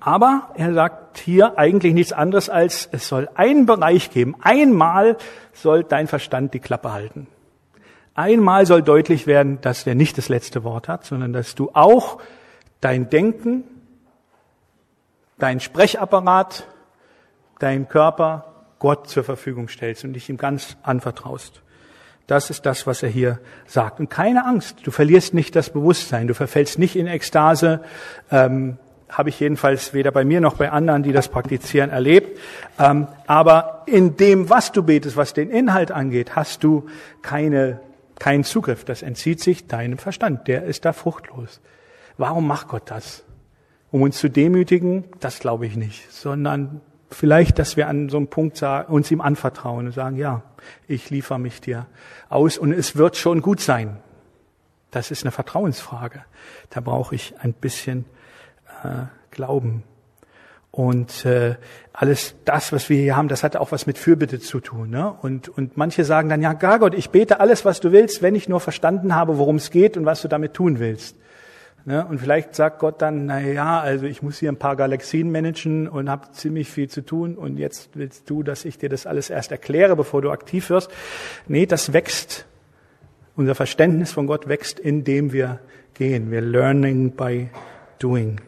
[0.00, 4.36] Aber er sagt hier eigentlich nichts anderes als, es soll einen Bereich geben.
[4.40, 5.16] Einmal
[5.54, 7.26] soll dein Verstand die Klappe halten.
[8.14, 12.18] Einmal soll deutlich werden, dass der nicht das letzte Wort hat, sondern dass du auch
[12.84, 13.64] dein Denken,
[15.38, 16.68] dein Sprechapparat,
[17.58, 21.62] dein Körper Gott zur Verfügung stellst und dich ihm ganz anvertraust.
[22.26, 24.00] Das ist das, was er hier sagt.
[24.00, 27.82] Und keine Angst, du verlierst nicht das Bewusstsein, du verfällst nicht in Ekstase,
[28.30, 28.76] ähm,
[29.08, 32.38] habe ich jedenfalls weder bei mir noch bei anderen, die das praktizieren, erlebt.
[32.78, 36.86] Ähm, aber in dem, was du betest, was den Inhalt angeht, hast du
[37.22, 37.80] keine,
[38.18, 38.84] keinen Zugriff.
[38.84, 40.48] Das entzieht sich deinem Verstand.
[40.48, 41.60] Der ist da fruchtlos.
[42.16, 43.24] Warum macht Gott das?
[43.90, 45.04] Um uns zu demütigen?
[45.20, 49.86] Das glaube ich nicht, sondern vielleicht, dass wir an so einem Punkt uns ihm anvertrauen
[49.86, 50.42] und sagen, ja,
[50.86, 51.86] ich liefere mich dir
[52.28, 53.98] aus und es wird schon gut sein.
[54.90, 56.24] Das ist eine Vertrauensfrage.
[56.70, 58.04] Da brauche ich ein bisschen
[58.84, 59.82] äh, Glauben.
[60.70, 61.56] Und äh,
[61.92, 64.90] alles das, was wir hier haben, das hat auch was mit Fürbitte zu tun.
[64.90, 65.12] Ne?
[65.22, 68.34] Und, und manche sagen dann, ja, gar Gott, ich bete alles, was du willst, wenn
[68.34, 71.16] ich nur verstanden habe, worum es geht und was du damit tun willst.
[71.86, 72.04] Ne?
[72.06, 75.86] Und vielleicht sagt Gott dann, na ja, also ich muss hier ein paar Galaxien managen
[75.86, 79.28] und habe ziemlich viel zu tun und jetzt willst du, dass ich dir das alles
[79.28, 80.90] erst erkläre, bevor du aktiv wirst.
[81.46, 82.46] Nee, das wächst.
[83.36, 85.58] Unser Verständnis von Gott wächst, indem wir
[85.92, 86.30] gehen.
[86.30, 87.48] Wir learning by
[87.98, 88.40] doing.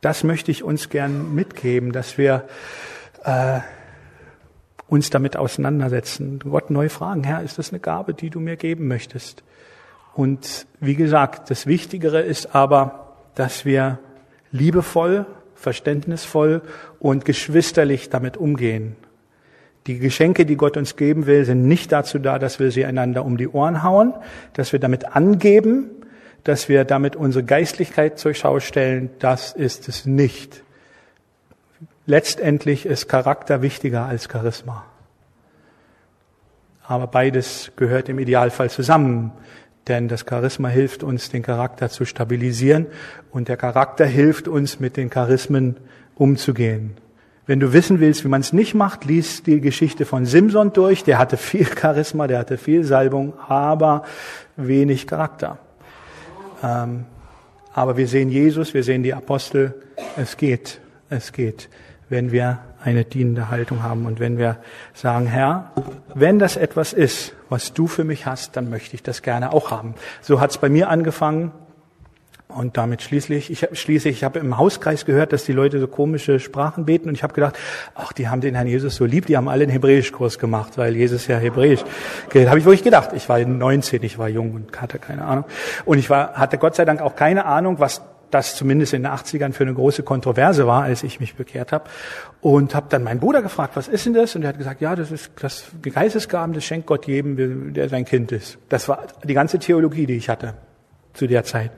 [0.00, 2.46] Das möchte ich uns gern mitgeben, dass wir
[3.24, 3.60] äh,
[4.86, 6.38] uns damit auseinandersetzen.
[6.38, 9.42] Gott neu fragen, Herr, ist das eine Gabe, die du mir geben möchtest?
[10.16, 13.98] Und wie gesagt, das Wichtigere ist aber, dass wir
[14.50, 16.62] liebevoll, verständnisvoll
[16.98, 18.96] und geschwisterlich damit umgehen.
[19.86, 23.26] Die Geschenke, die Gott uns geben will, sind nicht dazu da, dass wir sie einander
[23.26, 24.14] um die Ohren hauen,
[24.54, 25.90] dass wir damit angeben,
[26.44, 29.10] dass wir damit unsere Geistlichkeit zur Schau stellen.
[29.18, 30.62] Das ist es nicht.
[32.06, 34.86] Letztendlich ist Charakter wichtiger als Charisma.
[36.88, 39.32] Aber beides gehört im Idealfall zusammen.
[39.88, 42.86] Denn das Charisma hilft uns, den Charakter zu stabilisieren
[43.30, 45.76] und der Charakter hilft uns, mit den Charismen
[46.16, 46.96] umzugehen.
[47.46, 51.04] Wenn du wissen willst, wie man es nicht macht, lies die Geschichte von Simson durch.
[51.04, 54.02] Der hatte viel Charisma, der hatte viel Salbung, aber
[54.56, 55.58] wenig Charakter.
[56.64, 57.04] Ähm,
[57.72, 59.74] aber wir sehen Jesus, wir sehen die Apostel.
[60.16, 61.68] Es geht, es geht,
[62.08, 64.58] wenn wir eine dienende Haltung haben und wenn wir
[64.94, 65.72] sagen, Herr,
[66.14, 69.72] wenn das etwas ist, was du für mich hast, dann möchte ich das gerne auch
[69.72, 69.94] haben.
[70.22, 71.50] So hat es bei mir angefangen.
[72.48, 76.38] Und damit schließlich, ich schließe, ich habe im Hauskreis gehört, dass die Leute so komische
[76.38, 77.58] Sprachen beten und ich habe gedacht,
[77.96, 80.94] ach, die haben den Herrn Jesus so lieb, die haben alle einen Hebräischkurs gemacht, weil
[80.94, 81.80] Jesus ja Hebräisch.
[82.32, 83.10] Habe ich wirklich gedacht.
[83.14, 85.44] Ich war 19, ich war jung und hatte keine Ahnung.
[85.84, 88.00] Und ich war, hatte Gott sei Dank auch keine Ahnung, was
[88.30, 91.84] das zumindest in den 80ern für eine große Kontroverse war, als ich mich bekehrt habe.
[92.40, 94.34] Und habe dann meinen Bruder gefragt, was ist denn das?
[94.36, 98.04] Und er hat gesagt, ja, das ist das Geistesgaben, das schenkt Gott jedem, der sein
[98.04, 98.58] Kind ist.
[98.68, 100.54] Das war die ganze Theologie, die ich hatte
[101.14, 101.70] zu der Zeit.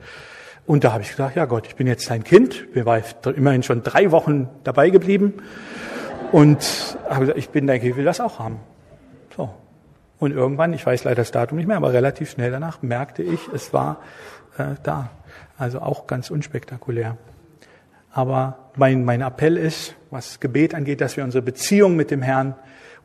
[0.65, 2.67] Und da habe ich gesagt, ja Gott, ich bin jetzt dein Kind.
[2.73, 3.01] Wir waren
[3.35, 5.33] immerhin schon drei Wochen dabei geblieben.
[6.31, 8.59] Und habe gesagt, ich bin dein Kind, ich will das auch haben.
[9.35, 9.49] So.
[10.19, 13.39] Und irgendwann, ich weiß leider das Datum nicht mehr, aber relativ schnell danach merkte ich,
[13.53, 13.97] es war
[14.57, 15.09] äh, da.
[15.59, 17.17] Also auch ganz unspektakulär.
[18.11, 22.55] Aber mein, mein Appell ist, was Gebet angeht, dass wir unsere Beziehung mit dem Herrn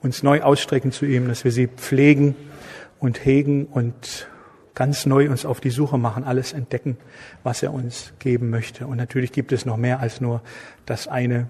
[0.00, 2.36] uns neu ausstrecken zu ihm, dass wir sie pflegen
[3.00, 4.28] und hegen und
[4.76, 6.96] ganz neu uns auf die Suche machen, alles entdecken,
[7.42, 8.86] was er uns geben möchte.
[8.86, 10.40] Und natürlich gibt es noch mehr als nur
[10.86, 11.48] das eine,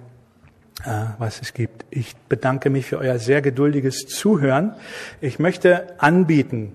[0.85, 1.85] äh, was es gibt.
[1.91, 4.75] Ich bedanke mich für euer sehr geduldiges Zuhören.
[5.21, 6.73] Ich möchte anbieten,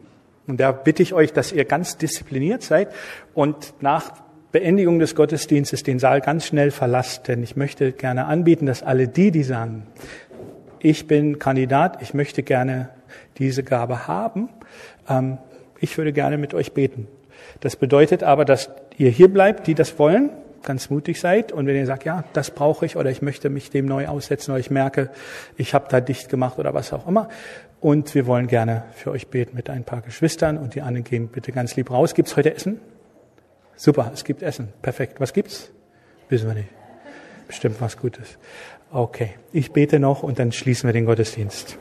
[0.49, 2.89] und da bitte ich euch, dass ihr ganz diszipliniert seid
[3.35, 4.13] und nach
[4.51, 9.07] Beendigung des Gottesdienstes den Saal ganz schnell verlasst, denn ich möchte gerne anbieten, dass alle
[9.07, 9.85] die, die sagen,
[10.79, 12.89] ich bin Kandidat, ich möchte gerne
[13.37, 14.49] diese Gabe haben,
[15.07, 15.37] ähm,
[15.79, 17.07] ich würde gerne mit euch beten.
[17.59, 20.31] Das bedeutet aber, dass ihr hier bleibt, die das wollen,
[20.63, 23.69] ganz mutig seid und wenn ihr sagt, ja, das brauche ich oder ich möchte mich
[23.69, 25.09] dem neu aussetzen oder ich merke,
[25.57, 27.29] ich habe da dicht gemacht oder was auch immer,
[27.81, 31.27] und wir wollen gerne für euch beten mit ein paar Geschwistern und die anderen gehen
[31.29, 32.13] bitte ganz lieb raus.
[32.13, 32.79] Gibt's heute Essen?
[33.75, 34.69] Super, es gibt Essen.
[34.81, 35.19] Perfekt.
[35.19, 35.71] Was gibt's?
[36.27, 36.69] Wissen wir nicht.
[37.47, 38.37] Bestimmt was Gutes.
[38.91, 41.77] Okay, ich bete noch und dann schließen wir den Gottesdienst.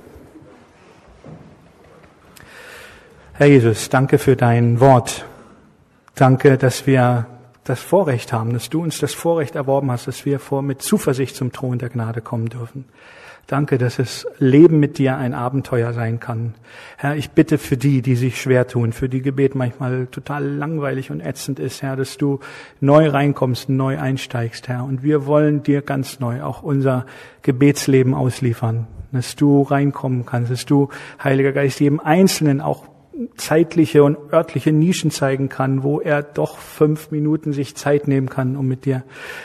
[3.33, 5.25] Herr Jesus, danke für dein Wort.
[6.15, 7.27] Danke, dass wir
[7.65, 11.37] das Vorrecht haben, dass du uns das Vorrecht erworben hast, dass wir vor mit Zuversicht
[11.37, 12.87] zum Thron der Gnade kommen dürfen.
[13.49, 16.53] Danke, dass es Leben mit dir ein Abenteuer sein kann.
[16.99, 21.11] Herr, ich bitte für die, die sich schwer tun, für die Gebet manchmal total langweilig
[21.11, 22.41] und ätzend ist, Herr, dass du
[22.81, 24.85] neu reinkommst, neu einsteigst, Herr.
[24.85, 27.07] Und wir wollen dir ganz neu auch unser
[27.41, 30.91] Gebetsleben ausliefern, dass du reinkommen kannst, dass du,
[31.25, 32.85] Heiliger Geist, jedem Einzelnen auch
[33.37, 38.57] zeitliche und örtliche Nischen zeigen kann, wo er doch fünf Minuten sich Zeit nehmen kann,
[38.57, 39.03] um mit dir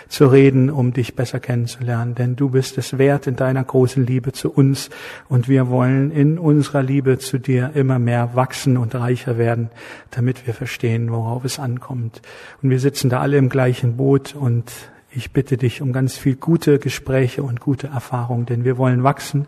[0.07, 2.15] zu reden, um dich besser kennenzulernen.
[2.15, 4.89] Denn du bist es wert in deiner großen Liebe zu uns
[5.27, 9.69] und wir wollen in unserer Liebe zu dir immer mehr wachsen und reicher werden,
[10.11, 12.21] damit wir verstehen, worauf es ankommt.
[12.61, 14.71] Und wir sitzen da alle im gleichen Boot und
[15.15, 19.41] ich bitte dich um ganz viel gute Gespräche und gute Erfahrungen, denn wir wollen wachsen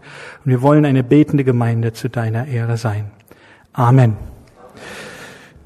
[0.43, 3.11] und wir wollen eine betende Gemeinde zu deiner Ehre sein.
[3.77, 4.17] Amen.